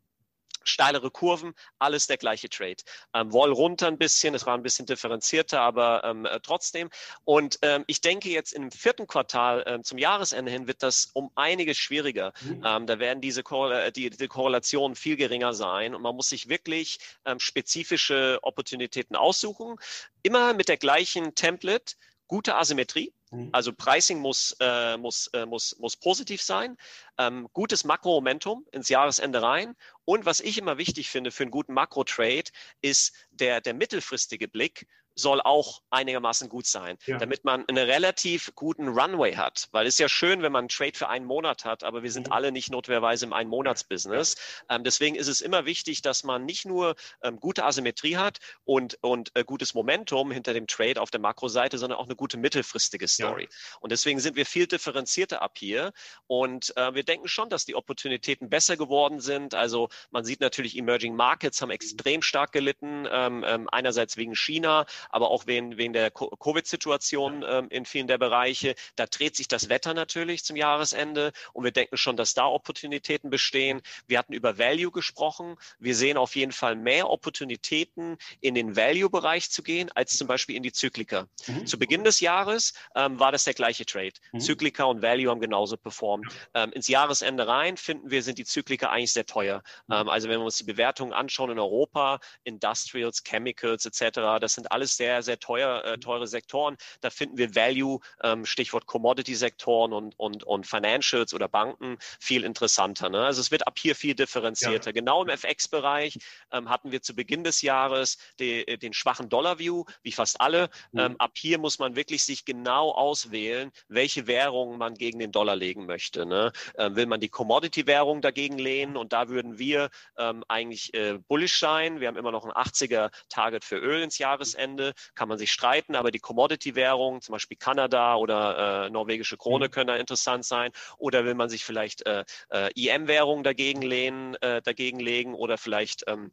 [0.63, 2.77] steilere Kurven, alles der gleiche Trade.
[3.15, 6.91] Ähm, Woll runter ein bisschen, es war ein bisschen differenzierter, aber ähm, äh, trotzdem.
[7.25, 11.31] Und ähm, ich denke jetzt im vierten Quartal ähm, zum Jahresende hin wird das um
[11.35, 12.33] einiges schwieriger.
[12.41, 12.63] Mhm.
[12.65, 16.49] Ähm, da werden diese, Korrel die, die, Korrelationen viel geringer sein und man muss sich
[16.49, 19.77] wirklich ähm, spezifische Opportunitäten aussuchen.
[20.23, 21.95] Immer mit der gleichen Template,
[22.27, 23.13] gute Asymmetrie.
[23.35, 23.49] Mhm.
[23.53, 26.77] Also Pricing muss, äh, muss, äh, muss, muss positiv sein,
[27.19, 29.75] ähm, gutes Makromomentum ins Jahresende rein.
[30.05, 32.45] Und was ich immer wichtig finde für einen guten Makro-Trade,
[32.81, 37.19] ist der, der mittelfristige Blick soll auch einigermaßen gut sein, ja.
[37.19, 39.69] damit man einen relativ guten Runway hat.
[39.73, 42.11] Weil es ist ja schön, wenn man einen Trade für einen Monat hat, aber wir
[42.11, 42.33] sind mhm.
[42.33, 44.37] alle nicht notwendigerweise im Ein-Monats-Business.
[44.69, 48.99] Ähm, deswegen ist es immer wichtig, dass man nicht nur ähm, gute Asymmetrie hat und,
[49.03, 53.09] und äh, gutes Momentum hinter dem Trade auf der Makroseite, sondern auch eine gute mittelfristige
[53.09, 53.49] Story.
[53.51, 53.77] Ja.
[53.81, 55.93] Und deswegen sind wir viel differenzierter ab hier.
[56.27, 59.55] Und äh, wir denken schon, dass die Opportunitäten besser geworden sind.
[59.55, 64.87] Also man sieht natürlich, Emerging Markets haben extrem stark gelitten, ähm, ähm einerseits wegen China,
[65.11, 68.75] aber auch wegen, wegen der Covid-Situation ähm, in vielen der Bereiche.
[68.97, 73.31] Da dreht sich das Wetter natürlich zum Jahresende und wir denken schon, dass da Opportunitäten
[73.31, 73.83] bestehen.
[74.07, 75.57] Wir hatten über Value gesprochen.
[75.79, 80.57] Wir sehen auf jeden Fall mehr Opportunitäten, in den Value-Bereich zu gehen, als zum Beispiel
[80.57, 81.27] in die Zyklika.
[81.47, 81.67] Mhm.
[81.67, 84.13] Zu Beginn des Jahres ähm, war das der gleiche Trade.
[84.33, 84.41] Mhm.
[84.41, 86.27] Zyklika und Value haben genauso performt.
[86.55, 89.63] Ähm, ins Jahresende rein finden wir, sind die Zyklika eigentlich sehr teuer.
[89.89, 89.95] Mhm.
[89.95, 94.71] Ähm, also wenn wir uns die Bewertungen anschauen in Europa, Industrials, Chemicals etc., das sind
[94.73, 96.77] alles sehr, sehr teuer, äh, teure Sektoren.
[97.01, 103.09] Da finden wir Value, ähm, Stichwort Commodity-Sektoren und, und, und Financials oder Banken viel interessanter.
[103.09, 103.25] Ne?
[103.25, 104.91] Also es wird ab hier viel differenzierter.
[104.91, 104.93] Ja.
[104.93, 106.19] Genau im FX-Bereich
[106.53, 110.69] ähm, hatten wir zu Beginn des Jahres die, den schwachen Dollar-View, wie fast alle.
[110.93, 111.01] Mhm.
[111.01, 115.57] Ähm, ab hier muss man wirklich sich genau auswählen, welche Währung man gegen den Dollar
[115.57, 116.27] legen möchte.
[116.27, 116.53] Ne?
[116.77, 121.59] Ähm, will man die Commodity-Währung dagegen lehnen und da würden wir ähm, eigentlich äh, bullish
[121.59, 122.01] sein.
[122.01, 124.84] Wir haben immer noch ein 80er-Target für Öl ins Jahresende.
[124.85, 129.67] Ende kann man sich streiten, aber die Commodity-Währungen, zum Beispiel Kanada oder äh, norwegische Krone,
[129.67, 129.71] mhm.
[129.71, 130.73] können da interessant sein.
[130.99, 136.05] Oder will man sich vielleicht äh, äh, IM-Währungen dagegen lehnen, äh, dagegen legen oder vielleicht
[136.07, 136.33] ähm,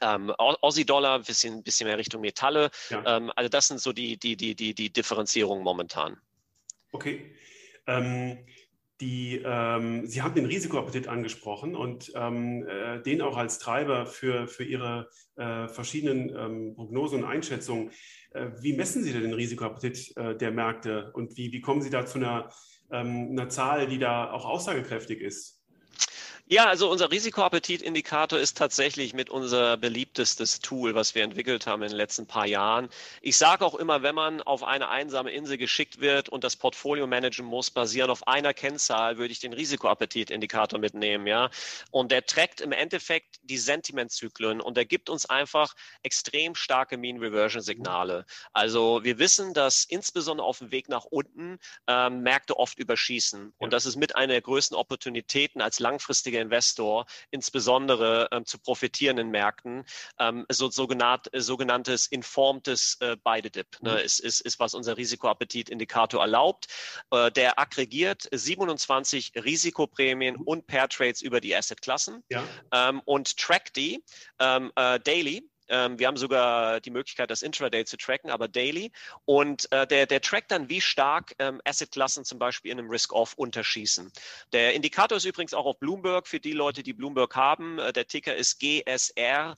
[0.00, 2.70] ähm, Aussie-Dollar, bisschen, bisschen mehr Richtung Metalle.
[2.90, 3.16] Ja.
[3.16, 6.20] Ähm, also das sind so die, die, die, die, die Differenzierungen momentan.
[6.92, 7.34] Okay.
[7.86, 8.38] Ähm,
[9.00, 14.48] die, ähm, Sie haben den Risikoappetit angesprochen und ähm, äh, den auch als Treiber für,
[14.48, 17.90] für Ihre äh, verschiedenen ähm, Prognosen und Einschätzungen.
[18.30, 21.90] Äh, wie messen Sie denn den Risikoappetit äh, der Märkte und wie, wie kommen Sie
[21.90, 22.50] da zu einer,
[22.90, 25.57] ähm, einer Zahl, die da auch aussagekräftig ist?
[26.50, 31.90] Ja, also unser Risikoappetitindikator ist tatsächlich mit unser beliebtestes Tool, was wir entwickelt haben in
[31.90, 32.88] den letzten paar Jahren.
[33.20, 37.06] Ich sage auch immer, wenn man auf eine einsame Insel geschickt wird und das Portfolio
[37.06, 41.50] managen muss, basierend auf einer Kennzahl, würde ich den Risikoappetitindikator mitnehmen, ja.
[41.90, 47.18] Und der trackt im Endeffekt die Sentimentzyklen und der gibt uns einfach extrem starke Mean
[47.18, 48.24] Reversion Signale.
[48.54, 53.52] Also wir wissen, dass insbesondere auf dem Weg nach unten ähm, Märkte oft überschießen.
[53.58, 58.58] Und das ist mit einer der größten Opportunitäten als langfristige langfristiger Investor insbesondere ähm, zu
[58.58, 59.84] profitieren in Märkten.
[60.18, 63.98] Ähm, so, sogenannt, äh, sogenanntes informtes äh, Beide-Dip ne, mhm.
[63.98, 66.66] ist, ist, ist, was unser Risikoappetitindikator erlaubt.
[67.10, 70.42] Äh, der aggregiert 27 Risikoprämien mhm.
[70.42, 72.42] und Pair-Trades über die Asset-Klassen ja.
[72.72, 74.02] ähm, und trackt die
[74.40, 78.92] ähm, äh, daily ähm, wir haben sogar die Möglichkeit, das Intraday zu tracken, aber daily.
[79.24, 83.34] Und äh, der, der trackt dann, wie stark ähm, Assetklassen zum Beispiel in einem Risk-Off
[83.34, 84.12] unterschießen.
[84.52, 87.78] Der Indikator ist übrigens auch auf Bloomberg für die Leute, die Bloomberg haben.
[87.78, 89.56] Äh, der Ticker ist GSRAII.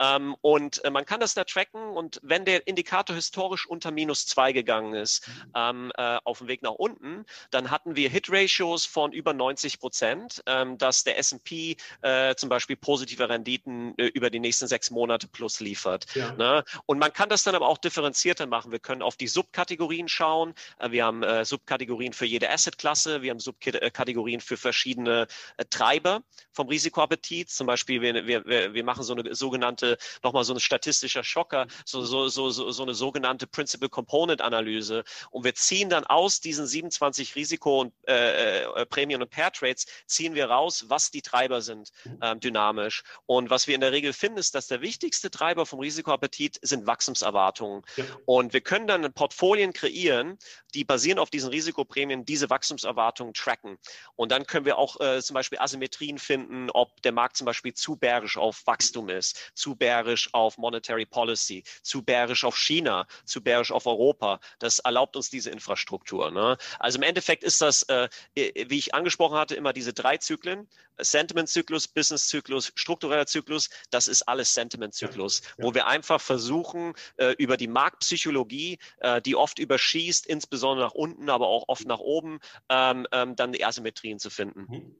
[0.00, 1.80] Ähm, und äh, man kann das da tracken.
[1.80, 6.62] Und wenn der Indikator historisch unter minus zwei gegangen ist, ähm, äh, auf dem Weg
[6.62, 12.34] nach unten, dann hatten wir Hit-Ratios von über 90 Prozent, ähm, dass der S&P äh,
[12.34, 16.06] zum Beispiel positive Renditen äh, über die nächsten nächsten sechs Monate plus liefert.
[16.14, 16.32] Ja.
[16.32, 16.64] Ne?
[16.86, 18.70] Und man kann das dann aber auch differenzierter machen.
[18.70, 20.54] Wir können auf die Subkategorien schauen.
[20.78, 23.22] Äh, wir haben äh, Subkategorien für jede Assetklasse.
[23.22, 27.50] Wir haben Subkategorien für verschiedene äh, Treiber vom Risikoappetit.
[27.50, 32.04] Zum Beispiel, wir, wir, wir machen so eine sogenannte, nochmal so ein statistischer Schocker, so,
[32.04, 35.02] so, so, so eine sogenannte Principal Component Analyse.
[35.30, 40.34] Und wir ziehen dann aus diesen 27 Risiko- und äh, äh, Prämien- und Pair-Trades, ziehen
[40.34, 41.90] wir raus, was die Treiber sind,
[42.20, 43.02] äh, dynamisch.
[43.26, 46.86] Und was wir in der Regel finden, ist, dass der wichtigste Treiber vom Risikoappetit sind
[46.86, 47.82] Wachstumserwartungen.
[47.96, 48.04] Ja.
[48.26, 50.38] Und wir können dann Portfolien kreieren,
[50.74, 53.78] die basieren auf diesen Risikoprämien diese Wachstumserwartungen tracken.
[54.16, 57.72] Und dann können wir auch äh, zum Beispiel Asymmetrien finden, ob der Markt zum Beispiel
[57.72, 63.42] zu bärisch auf Wachstum ist, zu bärisch auf Monetary Policy, zu bärisch auf China, zu
[63.42, 64.40] bärisch auf Europa.
[64.58, 66.30] Das erlaubt uns diese Infrastruktur.
[66.30, 66.58] Ne?
[66.78, 70.68] Also im Endeffekt ist das, äh, wie ich angesprochen hatte, immer diese drei Zyklen.
[70.98, 75.64] Sentiment-Zyklus, Business-Zyklus, struktureller Zyklus, das ist alles Sentiment-Zyklus, ja, ja.
[75.64, 81.30] wo wir einfach versuchen, äh, über die Marktpsychologie, äh, die oft überschießt, insbesondere nach unten,
[81.30, 84.66] aber auch oft nach oben, ähm, ähm, dann die Asymmetrien zu finden.
[84.68, 84.96] Mhm.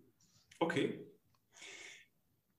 [0.60, 1.00] Okay.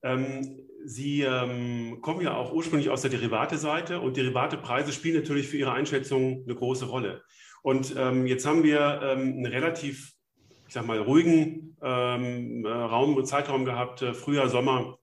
[0.03, 5.57] Ähm, Sie ähm, kommen ja auch ursprünglich aus der Derivate-Seite und Derivatepreise spielen natürlich für
[5.57, 7.23] Ihre Einschätzung eine große Rolle.
[7.63, 10.15] Und ähm, jetzt haben wir ähm, einen relativ
[10.67, 14.97] ich sag mal, ruhigen ähm, äh, Raum und Zeitraum gehabt, äh, Frühjahr, Sommer,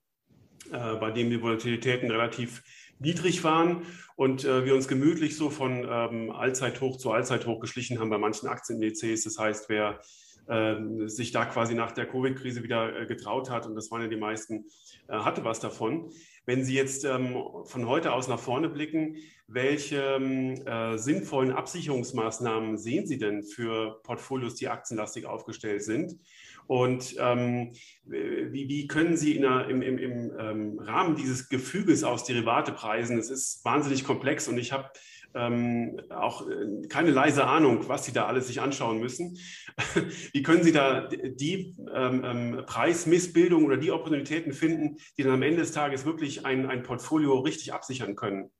[0.71, 2.63] äh, bei dem die Volatilitäten relativ
[2.99, 3.83] niedrig waren
[4.17, 8.49] und äh, wir uns gemütlich so von ähm, Allzeithoch zu Allzeithoch geschlichen haben bei manchen
[8.49, 9.25] Aktienindizes.
[9.25, 10.01] Das heißt, wer
[10.47, 14.09] äh, sich da quasi nach der Covid-Krise wieder äh, getraut hat, und das waren ja
[14.09, 14.67] die meisten,
[15.09, 16.13] hatte was davon.
[16.47, 22.79] Wenn Sie jetzt ähm, von heute aus nach vorne blicken, welche ähm, äh, sinnvollen Absicherungsmaßnahmen
[22.79, 26.19] sehen Sie denn für Portfolios, die aktienlastig aufgestellt sind?
[26.67, 27.73] Und ähm,
[28.05, 33.31] wie, wie, können Sie der, im, im, im ähm, Rahmen dieses Gefüges aus Derivatepreisen, es
[33.31, 34.91] ist wahnsinnig komplex und ich habe
[35.35, 39.39] ähm, auch äh, keine leise Ahnung, was Sie da alles sich anschauen müssen.
[40.33, 45.43] Wie können Sie da die ähm, ähm, Preismissbildung oder die Opportunitäten finden, die dann am
[45.43, 48.51] Ende des Tages wirklich ein, ein Portfolio richtig absichern können?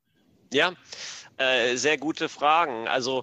[0.53, 0.75] Ja,
[1.37, 2.89] äh, sehr gute Fragen.
[2.89, 3.23] Also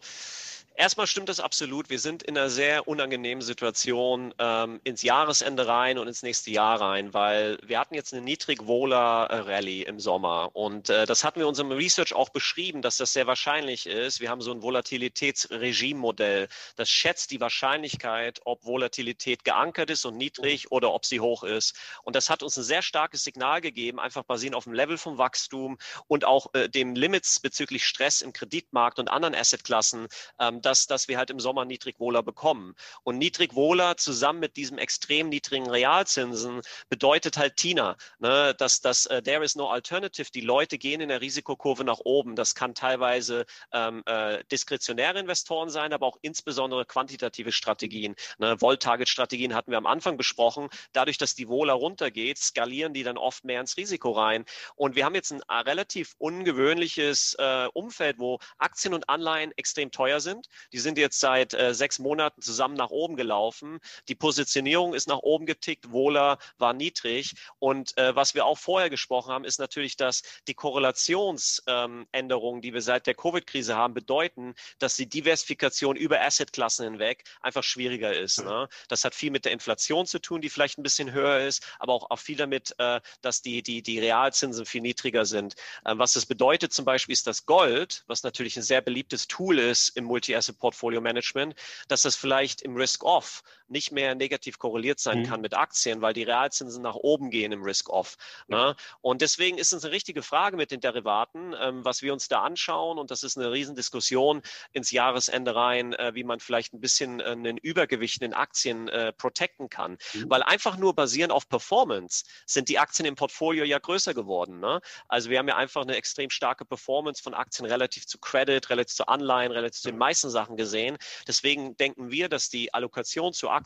[0.79, 1.89] Erstmal stimmt das absolut.
[1.89, 6.79] Wir sind in einer sehr unangenehmen Situation ähm, ins Jahresende rein und ins nächste Jahr
[6.79, 11.49] rein, weil wir hatten jetzt eine Niedrig-Vola-Rallye im Sommer und äh, das hatten wir in
[11.49, 14.21] unserem Research auch beschrieben, dass das sehr wahrscheinlich ist.
[14.21, 20.71] Wir haben so ein Volatilitätsregime-Modell, das schätzt die Wahrscheinlichkeit, ob Volatilität geankert ist und niedrig
[20.71, 21.75] oder ob sie hoch ist.
[22.03, 25.17] Und das hat uns ein sehr starkes Signal gegeben, einfach basierend auf dem Level vom
[25.17, 30.07] Wachstum und auch äh, dem Limits bezüglich Stress im Kreditmarkt und anderen Assetklassen,
[30.39, 32.75] ähm, dass, dass wir halt im Sommer Niedrigwohler bekommen.
[33.03, 39.19] Und Niedrigwohler zusammen mit diesem extrem niedrigen Realzinsen bedeutet halt Tina, ne, dass, dass uh,
[39.21, 40.29] there is no alternative.
[40.31, 42.35] Die Leute gehen in der Risikokurve nach oben.
[42.35, 48.15] Das kann teilweise ähm, äh, diskretionäre Investoren sein, aber auch insbesondere quantitative Strategien.
[48.37, 50.69] Ne, Volt-Target-Strategien hatten wir am Anfang besprochen.
[50.93, 54.45] Dadurch, dass die Wohler runtergeht, skalieren die dann oft mehr ins Risiko rein.
[54.75, 59.89] Und wir haben jetzt ein äh, relativ ungewöhnliches äh, Umfeld, wo Aktien und Anleihen extrem
[59.89, 60.47] teuer sind.
[60.73, 63.79] Die sind jetzt seit äh, sechs Monaten zusammen nach oben gelaufen.
[64.07, 67.35] Die Positionierung ist nach oben getickt, Wohler war niedrig.
[67.59, 72.73] Und äh, was wir auch vorher gesprochen haben, ist natürlich, dass die Korrelationsänderungen, ähm, die
[72.73, 78.43] wir seit der Covid-Krise haben, bedeuten, dass die Diversifikation über Assetklassen hinweg einfach schwieriger ist.
[78.43, 78.67] Ne?
[78.87, 81.93] Das hat viel mit der Inflation zu tun, die vielleicht ein bisschen höher ist, aber
[81.93, 85.55] auch, auch viel damit, äh, dass die, die, die Realzinsen viel niedriger sind.
[85.85, 89.59] Äh, was das bedeutet zum Beispiel ist, dass Gold, was natürlich ein sehr beliebtes Tool
[89.59, 90.05] ist im
[90.39, 91.55] Multi-Asset-Portfolio-Management,
[91.87, 95.23] dass das vielleicht im Risk-Off nicht mehr negativ korreliert sein mhm.
[95.25, 98.17] kann mit Aktien, weil die Realzinsen nach oben gehen im Risk-Off.
[98.47, 98.75] Ne?
[99.01, 102.41] Und deswegen ist es eine richtige Frage mit den Derivaten, ähm, was wir uns da
[102.41, 102.97] anschauen.
[102.97, 104.41] Und das ist eine Riesendiskussion
[104.73, 109.13] ins Jahresende rein, äh, wie man vielleicht ein bisschen äh, einen Übergewicht in Aktien äh,
[109.13, 109.97] protecten kann.
[110.13, 110.29] Mhm.
[110.29, 114.59] Weil einfach nur basierend auf Performance sind die Aktien im Portfolio ja größer geworden.
[114.59, 114.81] Ne?
[115.07, 118.95] Also wir haben ja einfach eine extrem starke Performance von Aktien relativ zu Credit, relativ
[118.95, 120.97] zu Anleihen, relativ zu den meisten Sachen gesehen.
[121.27, 123.58] Deswegen denken wir, dass die Allokation zu Aktien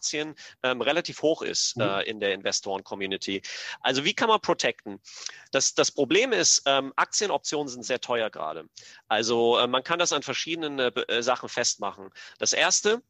[0.63, 1.83] ähm, relativ hoch ist mhm.
[1.83, 3.41] äh, in der Investoren-Community.
[3.81, 4.99] Also wie kann man protecten?
[5.51, 8.65] Das, das Problem ist, ähm, Aktienoptionen sind sehr teuer gerade.
[9.07, 12.09] Also äh, man kann das an verschiedenen äh Sachen festmachen.
[12.39, 13.01] Das erste,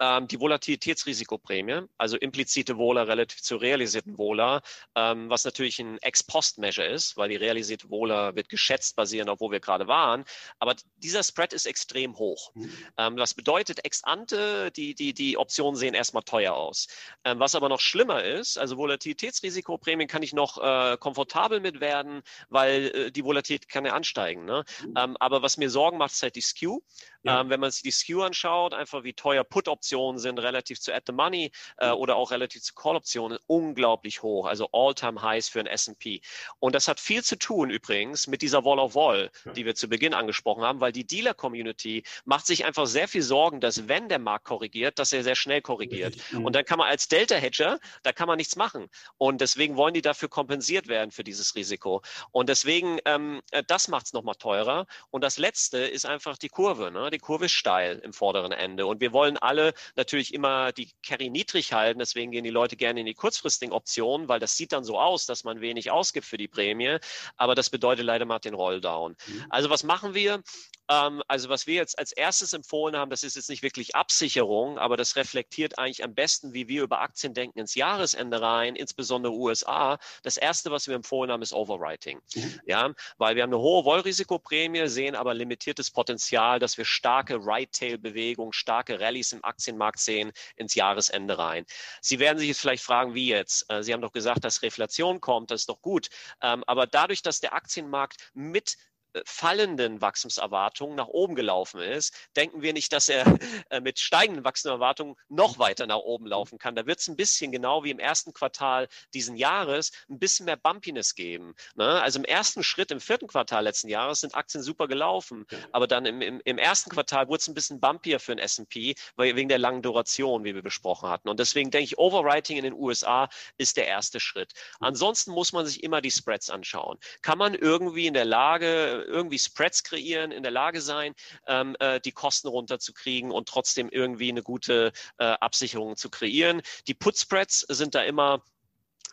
[0.00, 4.62] ähm, die Volatilitätsrisikoprämie, also implizite Wohler relativ zu realisierten Wohler,
[4.94, 9.50] ähm, was natürlich ein Ex-Post-Measure ist, weil die realisierte Wohler wird geschätzt basierend auf wo
[9.50, 10.24] wir gerade waren.
[10.58, 12.52] Aber dieser Spread ist extrem hoch.
[12.54, 12.72] Mhm.
[12.96, 16.88] Ähm, was bedeutet, ex ante, die, die, die Optionen sehen erstmal teuer aus.
[17.24, 22.22] Ähm, was aber noch schlimmer ist, also Volatilitätsrisikoprämien kann ich noch äh, komfortabel mit werden,
[22.48, 24.44] weil äh, die Volatilität kann ja ansteigen.
[24.44, 24.64] Ne?
[24.84, 24.94] Mhm.
[24.96, 26.80] Ähm, aber was mir Sorgen macht, ist halt die Skew.
[27.22, 27.40] Ja.
[27.40, 29.87] Ähm, wenn man sich die Skew anschaut, einfach wie teuer Put-Optionen
[30.18, 34.68] sind relativ zu At the Money äh, oder auch relativ zu Call-Optionen, unglaublich hoch, also
[34.72, 36.20] All-Time-Highs für ein S&P.
[36.58, 39.52] Und das hat viel zu tun übrigens mit dieser Wall-of-Wall, ja.
[39.52, 43.60] die wir zu Beginn angesprochen haben, weil die Dealer-Community macht sich einfach sehr viel Sorgen,
[43.60, 46.16] dass wenn der Markt korrigiert, dass er sehr schnell korrigiert.
[46.30, 46.44] Mhm.
[46.44, 48.88] Und dann kann man als Delta-Hedger, da kann man nichts machen.
[49.16, 52.02] Und deswegen wollen die dafür kompensiert werden für dieses Risiko.
[52.30, 54.86] Und deswegen, ähm, äh, das macht es nochmal teurer.
[55.10, 56.90] Und das Letzte ist einfach die Kurve.
[56.90, 57.10] Ne?
[57.10, 58.86] Die Kurve ist steil im vorderen Ende.
[58.86, 61.98] Und wir wollen alle natürlich immer die Carry niedrig halten.
[61.98, 65.26] Deswegen gehen die Leute gerne in die kurzfristigen Optionen, weil das sieht dann so aus,
[65.26, 66.98] dass man wenig ausgibt für die Prämie.
[67.36, 69.16] Aber das bedeutet leider mal den Rolldown.
[69.26, 69.46] Mhm.
[69.50, 70.42] Also was machen wir?
[70.88, 74.78] Ähm, also was wir jetzt als erstes empfohlen haben, das ist jetzt nicht wirklich Absicherung,
[74.78, 79.32] aber das reflektiert eigentlich am besten, wie wir über Aktien denken ins Jahresende rein, insbesondere
[79.32, 79.98] USA.
[80.22, 82.20] Das erste, was wir empfohlen haben, ist Overwriting.
[82.34, 82.60] Mhm.
[82.66, 88.52] Ja, weil wir haben eine hohe Wollrisikoprämie, sehen aber limitiertes Potenzial, dass wir starke Right-Tail-Bewegungen,
[88.52, 91.66] starke Rallyes im Aktienmarkt sehen ins Jahresende rein.
[92.00, 93.70] Sie werden sich jetzt vielleicht fragen, wie jetzt?
[93.70, 96.08] Äh, Sie haben doch gesagt, dass Reflation kommt, das ist doch gut.
[96.40, 98.76] Ähm, aber dadurch, dass der Aktienmarkt mit
[99.24, 103.24] fallenden Wachstumserwartungen nach oben gelaufen ist, denken wir nicht, dass er
[103.70, 106.74] äh, mit steigenden Wachstumserwartungen noch weiter nach oben laufen kann.
[106.74, 110.56] Da wird es ein bisschen genau wie im ersten Quartal diesen Jahres ein bisschen mehr
[110.56, 111.54] Bumpiness geben.
[111.74, 112.00] Ne?
[112.02, 116.06] Also im ersten Schritt im vierten Quartal letzten Jahres sind Aktien super gelaufen, aber dann
[116.06, 119.58] im, im, im ersten Quartal wurde es ein bisschen bumpier für den S&P, wegen der
[119.58, 121.28] langen Duration, wie wir besprochen hatten.
[121.28, 124.52] Und deswegen denke ich, Overwriting in den USA ist der erste Schritt.
[124.80, 126.98] Ansonsten muss man sich immer die Spreads anschauen.
[127.22, 131.14] Kann man irgendwie in der Lage irgendwie Spreads kreieren, in der Lage sein,
[131.46, 136.62] ähm, äh, die Kosten runterzukriegen und trotzdem irgendwie eine gute äh, Absicherung zu kreieren.
[136.86, 138.42] Die Put-Spreads sind da immer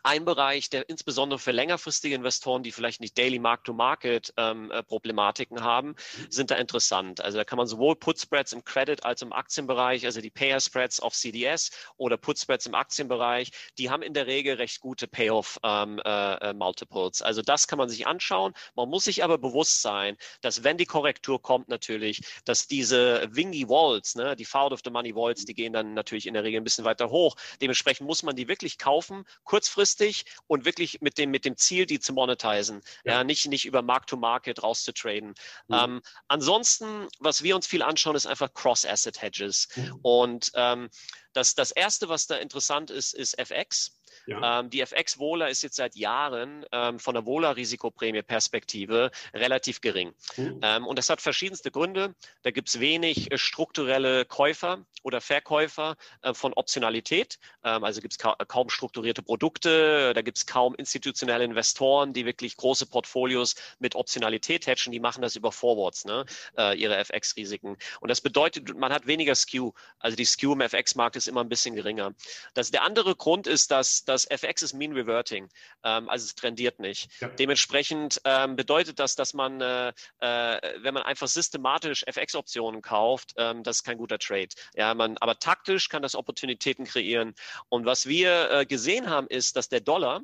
[0.05, 5.95] ein Bereich, der insbesondere für längerfristige Investoren, die vielleicht nicht Daily Mark-to-Market-Problematiken ähm, äh, haben,
[6.29, 7.21] sind da interessant.
[7.21, 11.15] Also da kann man sowohl Put-Spreads im Credit als im Aktienbereich, also die Payer-Spreads auf
[11.15, 13.49] CDS oder Put-Spreads im Aktienbereich,
[13.79, 17.21] die haben in der Regel recht gute Payoff-Multiples.
[17.21, 18.53] Ähm, äh, also das kann man sich anschauen.
[18.75, 23.67] Man muss sich aber bewusst sein, dass wenn die Korrektur kommt natürlich, dass diese Wingy
[23.67, 26.61] Walls, ne, die Foul of the Money Walls, die gehen dann natürlich in der Regel
[26.61, 27.35] ein bisschen weiter hoch.
[27.59, 31.85] Dementsprechend muss man die wirklich kaufen, kurzfristig langfristig und wirklich mit dem, mit dem Ziel,
[31.85, 33.13] die zu monetizen, ja.
[33.13, 35.35] ja nicht, nicht über Mark-to-Market rauszutraden.
[35.67, 35.75] Mhm.
[35.75, 39.67] Ähm, ansonsten, was wir uns viel anschauen, ist einfach Cross-Asset-Hedges.
[39.75, 39.99] Mhm.
[40.01, 40.89] Und ähm,
[41.33, 43.97] das, das erste, was da interessant ist, ist FX.
[44.27, 44.59] Ja.
[44.59, 50.13] Ähm, die FX-Wohler ist jetzt seit Jahren ähm, von der Wohler-Risikoprämie-Perspektive relativ gering.
[50.37, 50.59] Mhm.
[50.61, 52.15] Ähm, und das hat verschiedenste Gründe.
[52.43, 57.39] Da gibt es wenig äh, strukturelle Käufer oder Verkäufer äh, von Optionalität.
[57.63, 62.25] Ähm, also gibt es ka kaum strukturierte Produkte, da gibt es kaum institutionelle Investoren, die
[62.25, 64.91] wirklich große Portfolios mit Optionalität hatchen.
[64.91, 66.25] Die machen das über Forwards, ne?
[66.57, 67.77] äh, ihre FX-Risiken.
[67.99, 69.71] Und das bedeutet, man hat weniger Skew.
[69.99, 72.13] Also die Skew im FX-Markt ist immer ein bisschen geringer.
[72.53, 75.49] Das, der andere Grund ist, dass das FX ist Mean Reverting,
[75.83, 77.09] ähm, also es trendiert nicht.
[77.21, 77.27] Ja.
[77.27, 79.89] Dementsprechend ähm, bedeutet das, dass man, äh,
[80.19, 84.49] äh, wenn man einfach systematisch FX-Optionen kauft, ähm, das ist kein guter Trade.
[84.75, 87.35] Ja, man, aber taktisch kann das Opportunitäten kreieren.
[87.69, 90.21] Und was wir äh, gesehen haben, ist, dass der Dollar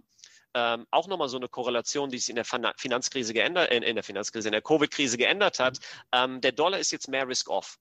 [0.54, 4.04] ähm, auch nochmal so eine Korrelation, die sich in der Finanzkrise geändert, in, in der
[4.04, 5.80] Finanzkrise, in der Covid-Krise geändert hat.
[5.80, 6.08] Mhm.
[6.12, 7.78] Ähm, der Dollar ist jetzt mehr Risk-Off.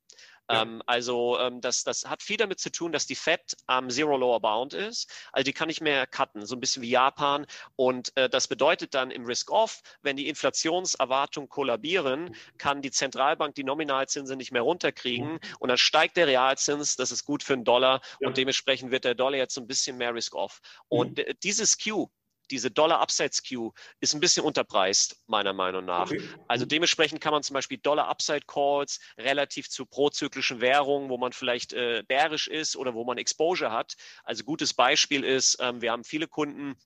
[0.50, 0.62] Ja.
[0.62, 3.90] Ähm, also ähm, das, das hat viel damit zu tun, dass die Fed am ähm,
[3.90, 5.10] Zero Lower Bound ist.
[5.32, 7.46] Also die kann nicht mehr cutten, so ein bisschen wie Japan.
[7.76, 13.64] Und äh, das bedeutet dann im Risk-Off, wenn die Inflationserwartungen kollabieren, kann die Zentralbank die
[13.64, 15.40] Nominalzinsen nicht mehr runterkriegen mhm.
[15.60, 16.96] und dann steigt der Realzins.
[16.96, 18.28] Das ist gut für den Dollar ja.
[18.28, 20.60] und dementsprechend wird der Dollar jetzt so ein bisschen mehr Risk-Off.
[20.88, 21.24] Und mhm.
[21.42, 22.10] dieses Q,
[22.50, 23.70] diese Dollar Upside Skew
[24.00, 26.10] ist ein bisschen unterpreist, meiner Meinung nach.
[26.10, 26.22] Okay.
[26.48, 31.32] Also dementsprechend kann man zum Beispiel Dollar Upside Calls relativ zu prozyklischen Währungen, wo man
[31.32, 33.94] vielleicht äh, bärisch ist oder wo man Exposure hat.
[34.24, 36.76] Also gutes Beispiel ist, ähm, wir haben viele Kunden,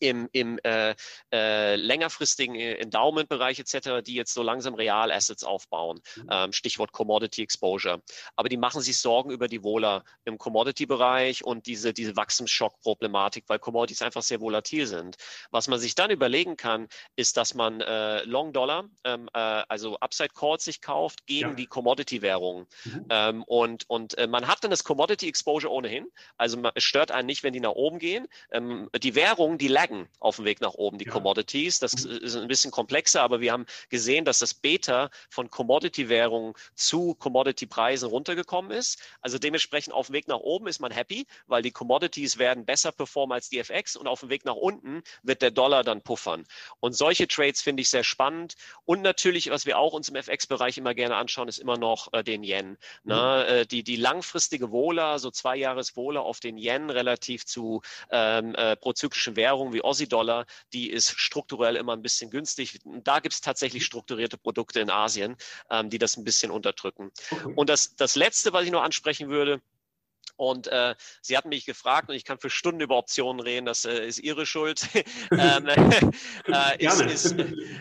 [0.00, 0.94] im, im äh,
[1.32, 6.00] äh, längerfristigen äh, Endowment-Bereich etc., die jetzt so langsam Real-Assets aufbauen.
[6.16, 6.28] Mhm.
[6.30, 8.02] Ähm, Stichwort Commodity Exposure.
[8.36, 13.58] Aber die machen sich Sorgen über die Wohler im Commodity-Bereich und diese, diese Wachstumsschock-Problematik, weil
[13.58, 15.16] Commodities einfach sehr volatil sind.
[15.50, 19.98] Was man sich dann überlegen kann, ist, dass man äh, Long Dollar, ähm, äh, also
[19.98, 21.54] Upside Calls sich kauft gegen ja.
[21.54, 22.66] die Commodity-Währungen.
[22.84, 23.06] Mhm.
[23.10, 26.06] Ähm, und und äh, man hat dann das Commodity Exposure ohnehin.
[26.36, 28.26] Also man, es stört einen nicht, wenn die nach oben gehen.
[28.52, 31.12] Ähm, die Währungen, die lag steigen auf dem Weg nach oben, die ja.
[31.12, 31.78] Commodities.
[31.78, 32.10] Das mhm.
[32.18, 38.08] ist ein bisschen komplexer, aber wir haben gesehen, dass das Beta von Commodity-Währungen zu Commodity-Preisen
[38.08, 39.00] runtergekommen ist.
[39.20, 42.92] Also dementsprechend auf dem Weg nach oben ist man happy, weil die Commodities werden besser
[42.92, 46.44] performen als die FX und auf dem Weg nach unten wird der Dollar dann puffern.
[46.80, 48.54] Und solche Trades finde ich sehr spannend.
[48.84, 52.22] Und natürlich, was wir auch uns im FX-Bereich immer gerne anschauen, ist immer noch äh,
[52.22, 52.76] den Yen.
[53.04, 53.46] Ne?
[53.48, 53.54] Mhm.
[53.54, 58.54] Äh, die, die langfristige Wohler, so zwei Jahres Wohler auf den Yen relativ zu ähm,
[58.54, 62.80] äh, prozyklischen Währungen wie Aussie-Dollar, die ist strukturell immer ein bisschen günstig.
[62.84, 65.36] Da gibt es tatsächlich strukturierte Produkte in Asien,
[65.70, 67.10] ähm, die das ein bisschen unterdrücken.
[67.56, 69.62] Und das, das Letzte, was ich noch ansprechen würde,
[70.38, 73.84] und äh, sie hat mich gefragt, und ich kann für Stunden über Optionen reden, das
[73.84, 74.88] äh, ist ihre Schuld,
[75.32, 75.66] ähm,
[76.46, 77.36] äh, ist, ist,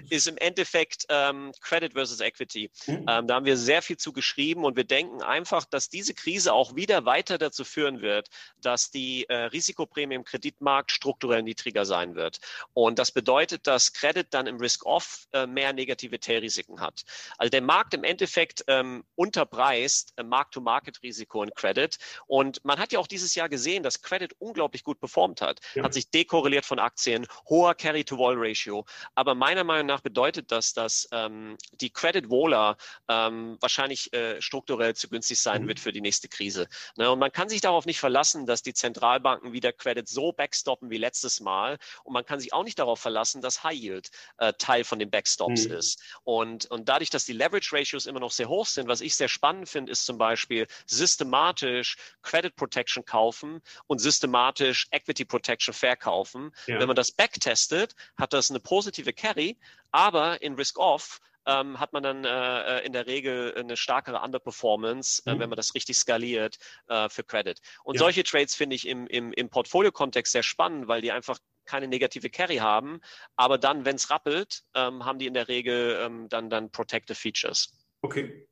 [0.10, 2.72] ist, im Endeffekt ähm, Credit versus Equity.
[2.88, 3.06] Mhm.
[3.08, 6.52] Ähm, da haben wir sehr viel zu geschrieben und wir denken einfach, dass diese Krise
[6.52, 8.30] auch wieder weiter dazu führen wird,
[8.62, 12.40] dass die äh, Risikoprämie im Kreditmarkt strukturell niedriger sein wird.
[12.74, 17.04] Und das bedeutet, dass Credit dann im Risk-Off äh, mehr Negativität-Risiken hat.
[17.38, 22.94] Also der Markt im Endeffekt ähm, unterpreist äh, Mark-to-Market-Risiko in Credit und und man hat
[22.94, 25.84] ja auch dieses Jahr gesehen, dass Credit unglaublich gut performt hat, ja.
[25.84, 28.86] hat sich dekorreliert von Aktien, hoher Carry-to-Wall-Ratio.
[29.16, 32.78] Aber meiner Meinung nach bedeutet das, dass ähm, die Credit-Wohler
[33.10, 35.68] ähm, wahrscheinlich äh, strukturell zu günstig sein mhm.
[35.68, 36.70] wird für die nächste Krise.
[36.96, 37.12] Ne?
[37.12, 40.98] Und man kann sich darauf nicht verlassen, dass die Zentralbanken wieder Credit so backstoppen wie
[40.98, 41.78] letztes Mal.
[42.06, 45.10] Und man kann sich auch nicht darauf verlassen, dass High Yield äh, Teil von den
[45.10, 45.74] Backstops mhm.
[45.74, 46.02] ist.
[46.24, 49.68] Und, und dadurch, dass die Leverage-Ratios immer noch sehr hoch sind, was ich sehr spannend
[49.68, 56.52] finde, ist zum Beispiel systematisch Credit Credit Protection kaufen und systematisch Equity Protection verkaufen.
[56.68, 56.80] Ja.
[56.80, 59.58] Wenn man das backtestet, hat das eine positive Carry,
[59.92, 65.34] aber in Risk-Off ähm, hat man dann äh, in der Regel eine stärkere Underperformance, äh,
[65.34, 65.40] mhm.
[65.40, 66.58] wenn man das richtig skaliert
[66.90, 67.60] äh, für Credit.
[67.84, 68.00] Und ja.
[68.02, 72.30] solche Trades finde ich im, im, im Portfolio-Kontext sehr spannend, weil die einfach keine negative
[72.30, 73.02] Carry haben,
[73.36, 77.16] aber dann, wenn es rappelt, ähm, haben die in der Regel ähm, dann, dann Protective
[77.16, 77.74] Features.
[78.02, 78.48] Okay.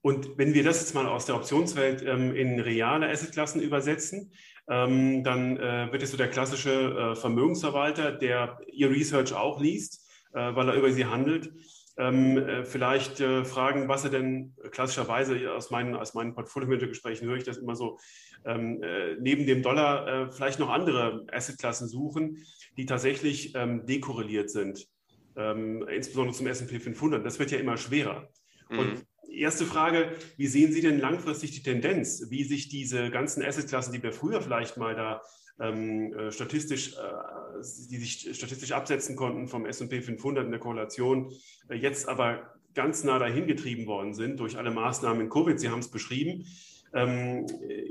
[0.00, 4.32] Und wenn wir das jetzt mal aus der Optionswelt ähm, in reale Assetklassen übersetzen,
[4.68, 10.06] ähm, dann äh, wird es so der klassische äh, Vermögensverwalter, der Ihr Research auch liest,
[10.34, 11.52] äh, weil er über Sie handelt,
[11.96, 17.36] ähm, äh, vielleicht äh, fragen, was er denn klassischerweise aus meinen, aus meinen Portfolio-Gesprächen höre
[17.36, 17.98] ich das immer so,
[18.44, 22.46] ähm, äh, neben dem Dollar vielleicht noch andere Assetklassen suchen,
[22.76, 24.86] die tatsächlich ähm, dekorreliert sind,
[25.34, 27.26] ähm, insbesondere zum S&P 500.
[27.26, 28.28] Das wird ja immer schwerer.
[28.70, 28.78] Mhm.
[28.78, 33.92] Und Erste Frage, wie sehen Sie denn langfristig die Tendenz, wie sich diese ganzen Assetklassen,
[33.92, 35.22] die wir früher vielleicht mal da
[35.60, 37.60] ähm, äh, statistisch, äh,
[37.90, 41.32] die sich statistisch absetzen konnten vom S&P 500 in der Korrelation,
[41.68, 45.68] äh, jetzt aber ganz nah dahin getrieben worden sind durch alle Maßnahmen in Covid, Sie
[45.68, 46.46] haben es beschrieben.
[46.94, 47.46] Ähm,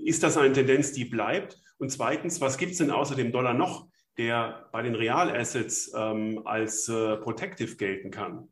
[0.05, 1.61] ist das eine Tendenz, die bleibt?
[1.77, 6.41] Und zweitens, was gibt es denn außer dem Dollar noch, der bei den Realassets ähm,
[6.45, 8.47] als äh, protective gelten kann?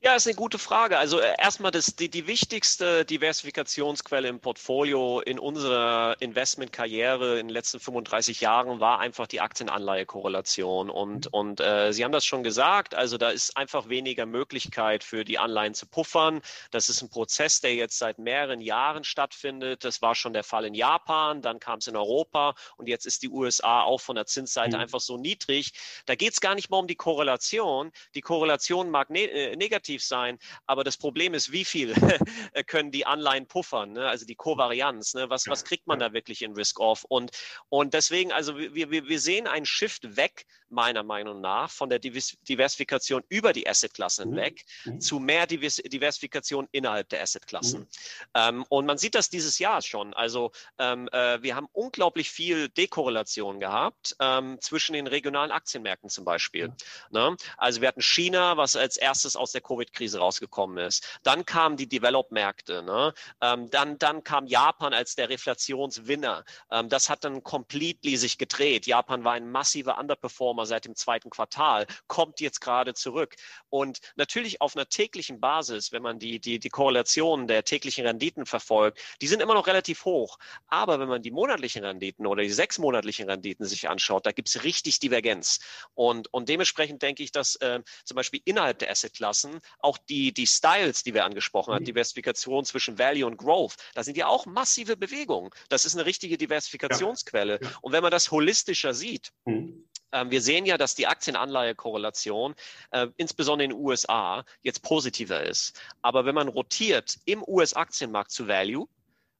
[0.00, 0.96] Ja, ist eine gute Frage.
[0.96, 7.52] Also äh, erstmal das, die, die wichtigste Diversifikationsquelle im Portfolio in unserer Investmentkarriere in den
[7.52, 10.88] letzten 35 Jahren war einfach die Aktienanleihe-Korrelation.
[10.88, 11.32] Und, mhm.
[11.32, 15.36] und äh, Sie haben das schon gesagt, also da ist einfach weniger Möglichkeit für die
[15.40, 16.42] Anleihen zu puffern.
[16.70, 19.84] Das ist ein Prozess, der jetzt seit mehreren Jahren stattfindet.
[19.84, 23.24] Das war schon der Fall in Japan, dann kam es in Europa und jetzt ist
[23.24, 24.82] die USA auch von der Zinsseite mhm.
[24.82, 25.72] einfach so niedrig.
[26.06, 27.90] Da geht es gar nicht mal um die Korrelation.
[28.14, 30.38] Die Korrelation mag ne äh, negativ negativ sein.
[30.66, 31.94] Aber das Problem ist, wie viel
[32.66, 34.06] können die Anleihen puffern, ne?
[34.06, 35.14] also die Kovarianz.
[35.14, 35.30] Ne?
[35.30, 37.04] Was, was kriegt man da wirklich in Risk-Off?
[37.04, 37.30] Und,
[37.68, 41.98] und deswegen, also wir, wir, wir sehen einen Shift weg, meiner Meinung nach, von der
[41.98, 44.36] Diversifikation über die Assetklassen mhm.
[44.36, 45.00] weg mhm.
[45.00, 47.80] zu mehr Diversifikation innerhalb der Assetklassen.
[47.80, 47.86] Mhm.
[48.34, 50.12] Ähm, und man sieht das dieses Jahr schon.
[50.14, 56.24] Also ähm, äh, wir haben unglaublich viel Dekorrelation gehabt ähm, zwischen den regionalen Aktienmärkten zum
[56.24, 56.72] Beispiel.
[57.10, 57.36] Ne?
[57.56, 61.20] Also wir hatten China, was als erstes aus der Covid Covid-Krise rausgekommen ist.
[61.22, 62.82] Dann kamen die Develop-Märkte.
[62.82, 63.14] Ne?
[63.40, 66.44] Ähm, dann, dann kam Japan als der Reflationswinner.
[66.70, 68.86] Ähm, das hat dann completely sich gedreht.
[68.86, 73.36] Japan war ein massiver Underperformer seit dem zweiten Quartal, kommt jetzt gerade zurück.
[73.70, 78.46] Und natürlich auf einer täglichen Basis, wenn man die, die, die Korrelation der täglichen Renditen
[78.46, 80.38] verfolgt, die sind immer noch relativ hoch.
[80.66, 84.64] Aber wenn man die monatlichen Renditen oder die sechsmonatlichen Renditen sich anschaut, da gibt es
[84.64, 85.60] richtig Divergenz.
[85.94, 90.46] Und, und dementsprechend denke ich, dass äh, zum Beispiel innerhalb der Assetklassen auch die, die
[90.46, 91.86] Styles, die wir angesprochen haben, mhm.
[91.86, 95.50] Diversifikation zwischen Value und Growth, da sind ja auch massive Bewegungen.
[95.68, 97.58] Das ist eine richtige Diversifikationsquelle.
[97.60, 97.76] Ja, ja.
[97.82, 102.54] Und wenn man das holistischer sieht, mhm ähm, wir sehen ja, dass die Aktienanleihe-Korrelation
[102.92, 105.78] äh, insbesondere in den USA jetzt positiver ist.
[106.02, 108.88] Aber wenn man rotiert im US-Aktienmarkt zu Value,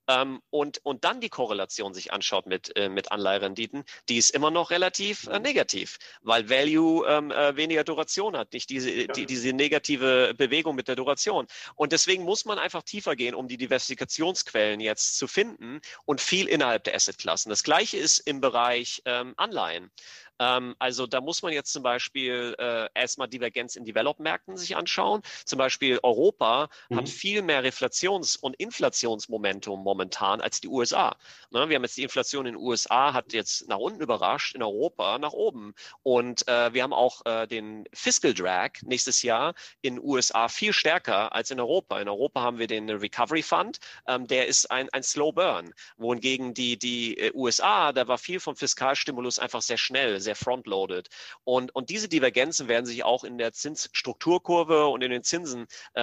[0.08, 4.50] ähm, und, und dann die Korrelation sich anschaut mit, äh, mit Anleiherenditen, die ist immer
[4.50, 9.52] noch relativ äh, negativ, weil Value ähm, äh, weniger Duration hat, nicht diese, die, diese
[9.52, 11.46] negative Bewegung mit der Duration.
[11.74, 16.48] Und deswegen muss man einfach tiefer gehen, um die Diversifikationsquellen jetzt zu finden und viel
[16.48, 17.50] innerhalb der Assetklassen.
[17.50, 19.90] Das gleiche ist im Bereich ähm, Anleihen.
[20.38, 25.22] Ähm, also da muss man jetzt zum Beispiel äh, erstmal Divergenz in Develop-Märkten sich anschauen.
[25.44, 26.96] Zum Beispiel Europa mhm.
[26.96, 31.16] hat viel mehr Reflations- und Inflationsmomentum momentan als die USA.
[31.50, 31.68] Ne?
[31.68, 35.18] Wir haben jetzt die Inflation in den USA hat jetzt nach unten überrascht, in Europa
[35.18, 35.74] nach oben.
[36.02, 40.72] Und äh, wir haben auch äh, den Fiscal Drag nächstes Jahr in den USA viel
[40.72, 42.00] stärker als in Europa.
[42.00, 46.54] In Europa haben wir den Recovery Fund, ähm, der ist ein, ein Slow Burn, wohingegen
[46.54, 51.08] die, die äh, USA, da war viel vom Fiskalstimulus einfach sehr schnell, sehr frontloaded.
[51.44, 55.66] Und, und diese Divergenzen werden sich auch in der Zinsstrukturkurve und in den Zinsen
[55.96, 56.02] äh,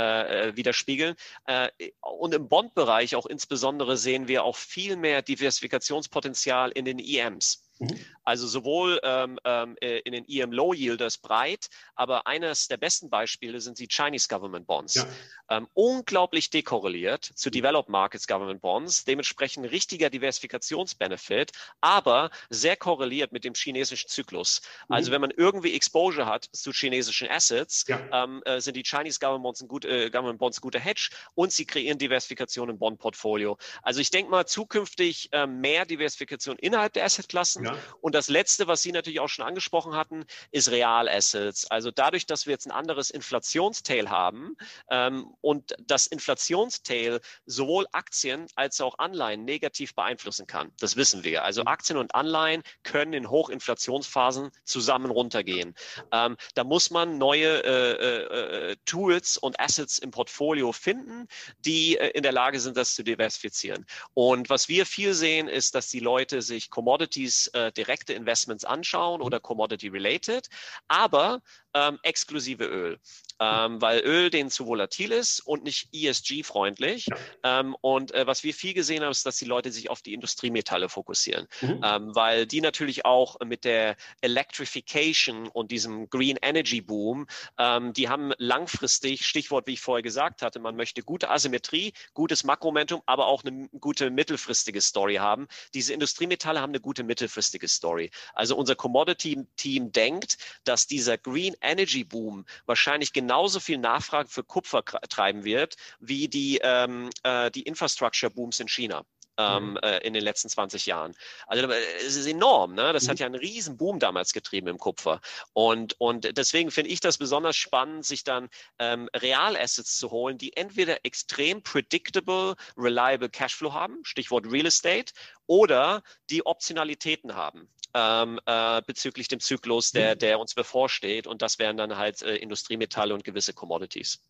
[0.49, 1.15] äh, widerspiegeln.
[1.45, 1.69] Äh,
[2.01, 7.64] und im Bondbereich auch insbesondere sehen wir auch viel mehr Diversifikationspotenzial in den EMs.
[7.80, 7.99] Mhm.
[8.23, 13.09] Also sowohl ähm, ähm, äh, in den EM Low Yielders breit, aber eines der besten
[13.09, 14.95] Beispiele sind die Chinese Government Bonds.
[14.95, 15.07] Ja.
[15.49, 21.51] Ähm, unglaublich dekorreliert zu Developed Markets Government Bonds, dementsprechend richtiger Diversifikationsbenefit,
[21.82, 24.61] aber sehr korreliert mit dem chinesischen Zyklus.
[24.88, 24.95] Mhm.
[24.95, 28.01] Also wenn man irgendwie Exposure hat zu chinesischen Assets, ja.
[28.11, 31.51] ähm, äh, sind die Chinese Government Bonds ein, gut, äh, Government Bonds guter Hedge und
[31.51, 33.57] sie kreieren Diversifikation im Bond-Portfolio.
[33.84, 37.78] Also ich denke mal zukünftig äh, mehr Diversifikation innerhalb der Assetklassen ja.
[38.01, 41.70] Und das Letzte, was Sie natürlich auch schon angesprochen hatten, ist Realassets.
[41.70, 44.55] Also dadurch, dass wir jetzt ein anderes Inflationstail haben
[44.89, 50.72] ähm, und das Inflationstail sowohl Aktien als auch Anleihen negativ beeinflussen kann.
[50.80, 51.43] Das wissen wir.
[51.43, 51.68] Also mhm.
[51.68, 55.76] Aktien und Anleihen können in Hochinflationsphasen zusammen runtergehen.
[56.11, 61.28] Ähm, da muss man neue äh, äh, äh Tools und Assets im Portfolio finden,
[61.59, 63.86] die äh, in der Lage sind, das zu diversifizieren.
[64.13, 69.22] Und was wir viel sehen, ist, dass die Leute sich Commodities äh, direkte Investments anschauen
[69.22, 70.49] oder Commodity-related,
[70.88, 71.41] aber
[71.74, 72.99] ähm, exklusive Öl
[73.40, 77.08] ähm, weil Öl denen zu volatil ist und nicht ESG-freundlich.
[77.44, 80.14] Ähm, und äh, was wir viel gesehen haben, ist, dass die Leute sich auf die
[80.14, 81.82] Industriemetalle fokussieren, mhm.
[81.84, 87.28] ähm, weil die natürlich auch mit der Electrification und diesem Green Energy Boom,
[87.58, 92.44] ähm, die haben langfristig, Stichwort, wie ich vorher gesagt hatte, man möchte gute Asymmetrie, gutes
[92.44, 95.48] Makromomentum, aber auch eine gute mittelfristige Story haben.
[95.74, 98.12] Diese Industriemetalle haben eine gute mittelfristige Story.
[98.34, 104.43] Also unser Commodity-Team denkt, dass dieser Green Energy Boom wahrscheinlich genau genauso viel Nachfrage für
[104.43, 109.03] Kupfer treiben wird wie die, ähm, äh, die Infrastructure-Booms in China.
[109.38, 109.78] Ähm, mhm.
[109.78, 111.16] äh, in den letzten 20 Jahren.
[111.48, 112.74] Also es ist enorm.
[112.74, 112.94] Ne?
[112.94, 113.10] Das mhm.
[113.10, 115.22] hat ja einen riesen Boom damals getrieben im Kupfer.
[115.54, 120.56] Und, und deswegen finde ich das besonders spannend, sich dann ähm, Realassets zu holen, die
[120.56, 125.14] entweder extrem predictable, reliable Cashflow haben, Stichwort Real Estate,
[125.48, 130.20] oder die Optionalitäten haben ähm, äh, bezüglich dem Zyklus, der, mhm.
[130.20, 131.28] der uns bevorsteht.
[131.28, 134.22] Und das wären dann halt äh, Industriemetalle und gewisse Commodities.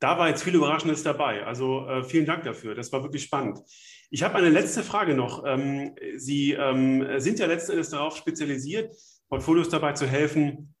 [0.00, 1.44] Da war jetzt viel Überraschendes dabei.
[1.44, 2.74] Also äh, vielen Dank dafür.
[2.74, 3.60] Das war wirklich spannend.
[4.10, 5.44] Ich habe eine letzte Frage noch.
[5.46, 8.94] Ähm, Sie ähm, sind ja letzten Endes darauf spezialisiert,
[9.28, 10.74] Portfolios dabei zu helfen,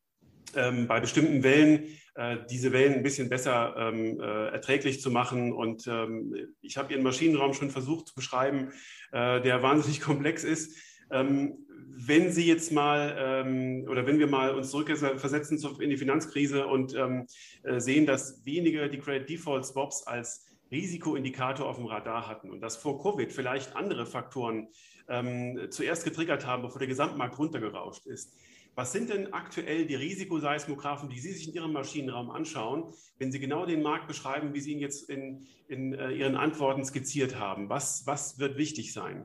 [0.54, 5.52] ähm, bei bestimmten Wellen äh, diese Wellen ein bisschen besser ähm, äh, erträglich zu machen.
[5.52, 8.72] Und ähm, ich habe Ihren Maschinenraum schon versucht zu beschreiben,
[9.12, 10.76] äh, der wahnsinnig komplex ist.
[11.14, 11.58] Ähm,
[11.96, 16.94] wenn Sie jetzt mal ähm, oder wenn wir mal uns zurückversetzen in die Finanzkrise und
[16.94, 17.26] ähm,
[17.62, 22.60] äh, sehen, dass wenige die Credit Default Swaps als Risikoindikator auf dem Radar hatten und
[22.60, 24.68] dass vor Covid vielleicht andere Faktoren
[25.08, 28.36] ähm, zuerst getriggert haben, bevor der Gesamtmarkt runtergerauscht ist.
[28.74, 33.38] Was sind denn aktuell die Risikoseismographen, die Sie sich in Ihrem Maschinenraum anschauen, wenn Sie
[33.38, 37.68] genau den Markt beschreiben, wie Sie ihn jetzt in, in äh, Ihren Antworten skizziert haben?
[37.68, 39.24] Was, was wird wichtig sein?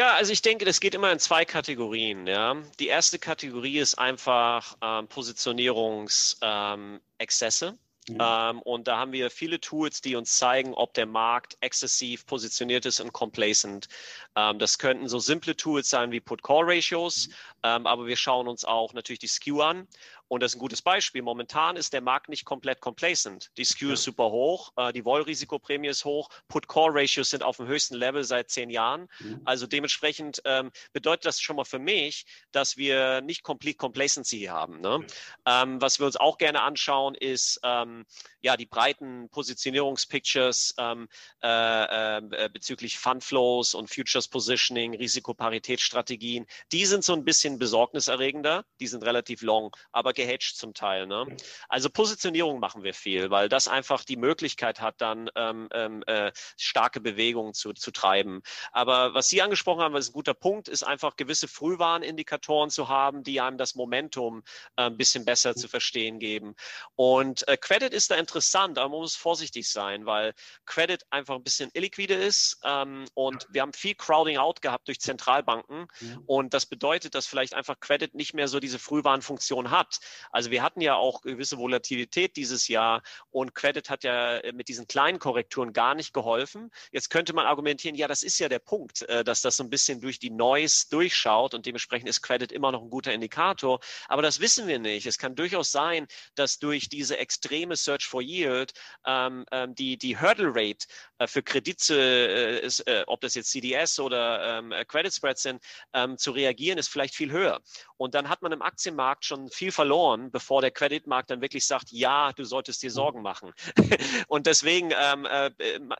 [0.00, 2.26] Ja, also ich denke, das geht immer in zwei Kategorien.
[2.26, 2.56] Ja.
[2.78, 7.66] Die erste Kategorie ist einfach ähm, Positionierungsexzesse.
[7.66, 7.78] Ähm,
[8.08, 8.18] Mhm.
[8.18, 12.86] Ähm, und da haben wir viele Tools, die uns zeigen, ob der Markt exzessiv positioniert
[12.86, 13.88] ist und complacent.
[14.36, 17.32] Ähm, das könnten so simple Tools sein wie Put-Call-Ratios, mhm.
[17.62, 19.86] ähm, aber wir schauen uns auch natürlich die Skew an
[20.30, 21.22] und das ist ein gutes Beispiel.
[21.22, 23.50] Momentan ist der Markt nicht komplett complacent.
[23.56, 23.94] Die Skew ja.
[23.94, 28.48] ist super hoch, äh, die Wollrisikoprämie ist hoch, Put-Call-Ratios sind auf dem höchsten Level seit
[28.48, 29.08] zehn Jahren.
[29.18, 29.40] Mhm.
[29.44, 34.80] Also dementsprechend ähm, bedeutet das schon mal für mich, dass wir nicht complete Complacency haben.
[34.80, 35.04] Ne?
[35.46, 35.62] Ja.
[35.62, 38.06] Ähm, was wir uns auch gerne anschauen, ist ähm,
[38.40, 41.08] ja die breiten Positionierungspictures ähm,
[41.42, 46.46] äh, äh, bezüglich Fundflows und Futures Positioning, Risikoparitätsstrategien.
[46.70, 48.64] Die sind so ein bisschen besorgniserregender.
[48.78, 51.06] Die sind relativ long, aber gehedged zum Teil.
[51.06, 51.26] Ne?
[51.68, 56.30] Also Positionierung machen wir viel, weil das einfach die Möglichkeit hat, dann ähm, ähm, äh,
[56.58, 58.42] starke Bewegungen zu, zu treiben.
[58.72, 63.22] Aber was Sie angesprochen haben, was ein guter Punkt, ist einfach gewisse Frühwarnindikatoren zu haben,
[63.22, 64.42] die einem das Momentum
[64.76, 66.54] äh, ein bisschen besser zu verstehen geben.
[66.96, 70.34] Und äh, Credit ist da interessant, aber man muss vorsichtig sein, weil
[70.66, 75.00] Credit einfach ein bisschen illiquide ist ähm, und wir haben viel Crowding out gehabt durch
[75.00, 76.22] Zentralbanken mhm.
[76.26, 79.98] und das bedeutet, dass vielleicht einfach Credit nicht mehr so diese Frühwarnfunktion hat.
[80.30, 84.68] Also wir hatten ja auch gewisse Volatilität dieses Jahr und Credit hat ja äh, mit
[84.68, 86.70] diesen kleinen Korrekturen gar nicht geholfen.
[86.92, 89.70] Jetzt könnte man argumentieren, ja, das ist ja der Punkt, äh, dass das so ein
[89.70, 93.80] bisschen durch die Noise durchschaut und dementsprechend ist Credit immer noch ein guter Indikator.
[94.08, 95.06] Aber das wissen wir nicht.
[95.06, 98.72] Es kann durchaus sein, dass durch diese extreme Search for Yield
[99.06, 100.86] ähm, ähm die, die Hurdle Rate
[101.18, 105.62] äh, für Kredite, äh, ist, äh, ob das jetzt CDS oder ähm, Credit Spreads sind,
[105.92, 107.60] ähm, zu reagieren, ist vielleicht viel höher.
[107.96, 109.90] Und dann hat man im Aktienmarkt schon viel verloren,
[110.30, 112.94] bevor der Kreditmarkt dann wirklich sagt, ja, du solltest dir mhm.
[112.94, 113.52] Sorgen machen.
[114.28, 115.50] und deswegen, ähm, äh,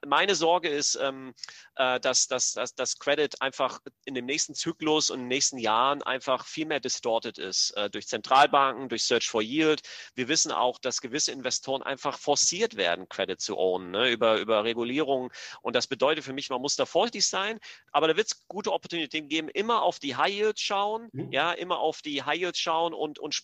[0.07, 1.35] meine Sorge ist, ähm,
[1.77, 5.59] äh, dass, dass, dass das Credit einfach in dem nächsten Zyklus und in den nächsten
[5.59, 9.83] Jahren einfach viel mehr distorted ist äh, durch Zentralbanken, durch Search for Yield.
[10.15, 14.65] Wir wissen auch, dass gewisse Investoren einfach forciert werden, Credit zu ownen, ne, über, über
[14.65, 15.33] Regulierung.
[15.63, 17.59] Und das bedeutet für mich, man muss da vorsichtig sein,
[17.93, 21.33] aber da wird es gute Opportunitäten geben, immer auf die High Yield schauen, mhm.
[21.33, 23.35] ja, immer auf die High Yield schauen und, und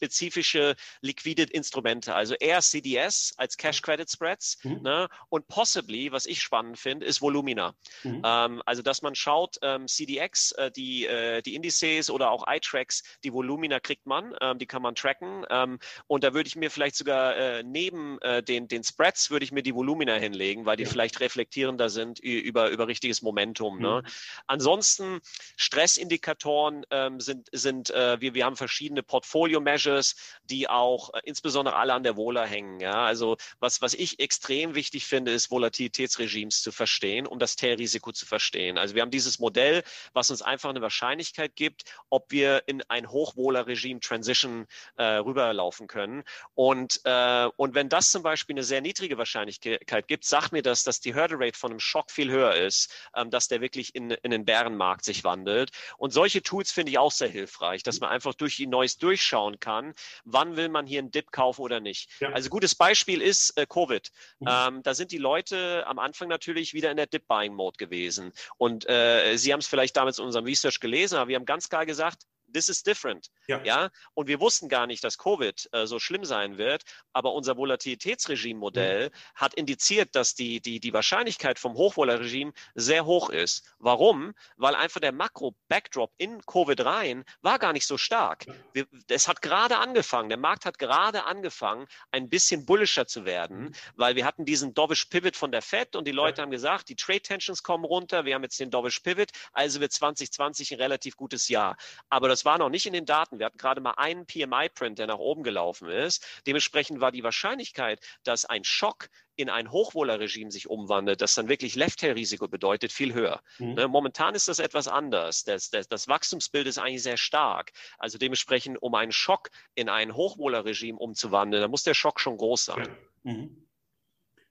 [0.47, 4.83] spezifische liquide Instrumente, also eher CDS als Cash Credit Spreads mhm.
[4.83, 7.75] ne, und possibly, was ich spannend finde, ist Volumina.
[8.05, 8.23] Mhm.
[8.25, 13.03] Ähm, also, dass man schaut, ähm, CDX, äh, die, äh, die Indizes oder auch iTracks,
[13.25, 15.45] die Volumina kriegt man, ähm, die kann man tracken.
[15.51, 19.45] Ähm, und da würde ich mir vielleicht sogar äh, neben äh, den, den Spreads würde
[19.45, 20.91] ich mir die Volumina hinlegen, weil die ja.
[20.91, 23.79] vielleicht reflektierender sind über, über richtiges Momentum.
[23.79, 24.03] Ne?
[24.03, 24.11] Mhm.
[24.47, 25.21] Ansonsten
[25.57, 30.15] Stressindikatoren ähm, sind, sind äh, wir, wir haben verschiedene Portfolio-Measures,
[30.45, 32.81] die auch äh, insbesondere alle an der Wohler hängen.
[32.81, 33.05] Ja?
[33.05, 38.27] Also was, was ich extrem wichtig finde, ist Volatilitätsregimes zu verstehen, um das Tailrisiko zu
[38.27, 38.79] verstehen.
[38.79, 43.11] Also wir haben dieses Modell, was uns einfach eine Wahrscheinlichkeit gibt, ob wir in ein
[43.11, 44.67] Hochwohler-Regime Transition
[44.97, 46.25] äh, rüberlaufen können.
[46.55, 50.85] Und, äh, und wenn das zum Beispiel eine sehr niedrige Wahrscheinlichkeit gibt, sagt mir das,
[50.85, 54.11] dass die Hurdle Rate von einem Schock viel höher ist, ähm, dass der wirklich in,
[54.11, 55.71] in den Bärenmarkt sich wandelt.
[55.99, 59.61] Und solche Tools finde ich auch sehr hilfreich, dass man einfach durch die Neues durchschauen
[59.61, 59.95] kann,
[60.25, 62.11] wann will man hier einen Dip kaufen oder nicht.
[62.21, 62.31] Ja.
[62.31, 64.11] Also gutes Beispiel ist äh, Covid.
[64.41, 64.49] Mhm.
[64.49, 68.33] Ähm, da sind die Leute am Anfang natürlich wieder in der Dip-Buying-Mode gewesen.
[68.59, 71.69] Und äh, Sie haben es vielleicht damals in unserem Research gelesen, aber wir haben ganz
[71.69, 73.29] klar gesagt, this is different.
[73.49, 73.63] Ja.
[73.65, 73.91] ja?
[74.15, 76.83] Und wir wussten gar nicht, dass Covid äh, so schlimm sein wird,
[77.13, 79.13] aber unser Volatilitätsregime-Modell mhm.
[79.35, 83.75] hat indiziert, dass die, die, die Wahrscheinlichkeit vom Hochvola-Regime sehr hoch ist.
[83.79, 84.35] Warum?
[84.57, 88.47] Weil einfach der Makro-Backdrop in Covid rein war gar nicht so stark.
[88.73, 93.59] Wir, es hat gerade angefangen, der Markt hat gerade angefangen, ein bisschen bullischer zu werden,
[93.59, 93.73] mhm.
[93.95, 96.43] weil wir hatten diesen Dovish Pivot von der Fed und die Leute ja.
[96.43, 99.93] haben gesagt, die Trade Tensions kommen runter, wir haben jetzt den Dovish Pivot, also wird
[99.93, 101.77] 2020 ein relativ gutes Jahr.
[102.09, 103.39] Aber das war noch nicht in den Daten.
[103.39, 106.25] Wir hatten gerade mal einen PMI-Print, der nach oben gelaufen ist.
[106.47, 111.77] Dementsprechend war die Wahrscheinlichkeit, dass ein Schock in ein Hochwohlerregime sich umwandelt, das dann wirklich
[111.77, 113.43] Left-Tail-Risiko bedeutet, viel höher.
[113.59, 113.75] Mhm.
[113.75, 115.45] Ne, momentan ist das etwas anders.
[115.45, 117.73] Das, das, das, Wachstumsbild ist eigentlich sehr stark.
[117.99, 122.65] Also dementsprechend, um einen Schock in ein Hochwohlerregime umzuwandeln, da muss der Schock schon groß
[122.65, 122.89] sein.
[123.25, 123.33] Ja.
[123.33, 123.67] Mhm.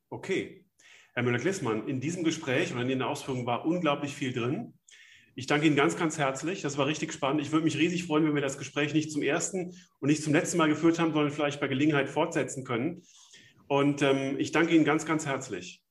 [0.10, 0.66] Okay.
[1.14, 4.74] Herr Müller-Glissmann, in diesem Gespräch oder in den Ausführungen war unglaublich viel drin.
[5.38, 6.62] Ich danke Ihnen ganz, ganz herzlich.
[6.62, 7.42] Das war richtig spannend.
[7.42, 10.32] Ich würde mich riesig freuen, wenn wir das Gespräch nicht zum ersten und nicht zum
[10.32, 13.04] letzten Mal geführt haben, sondern vielleicht bei Gelegenheit fortsetzen können.
[13.68, 15.82] Und ähm, ich danke Ihnen ganz, ganz herzlich.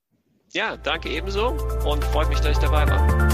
[0.53, 1.49] Ja, danke ebenso
[1.87, 3.34] und freut mich, dass ich dabei war.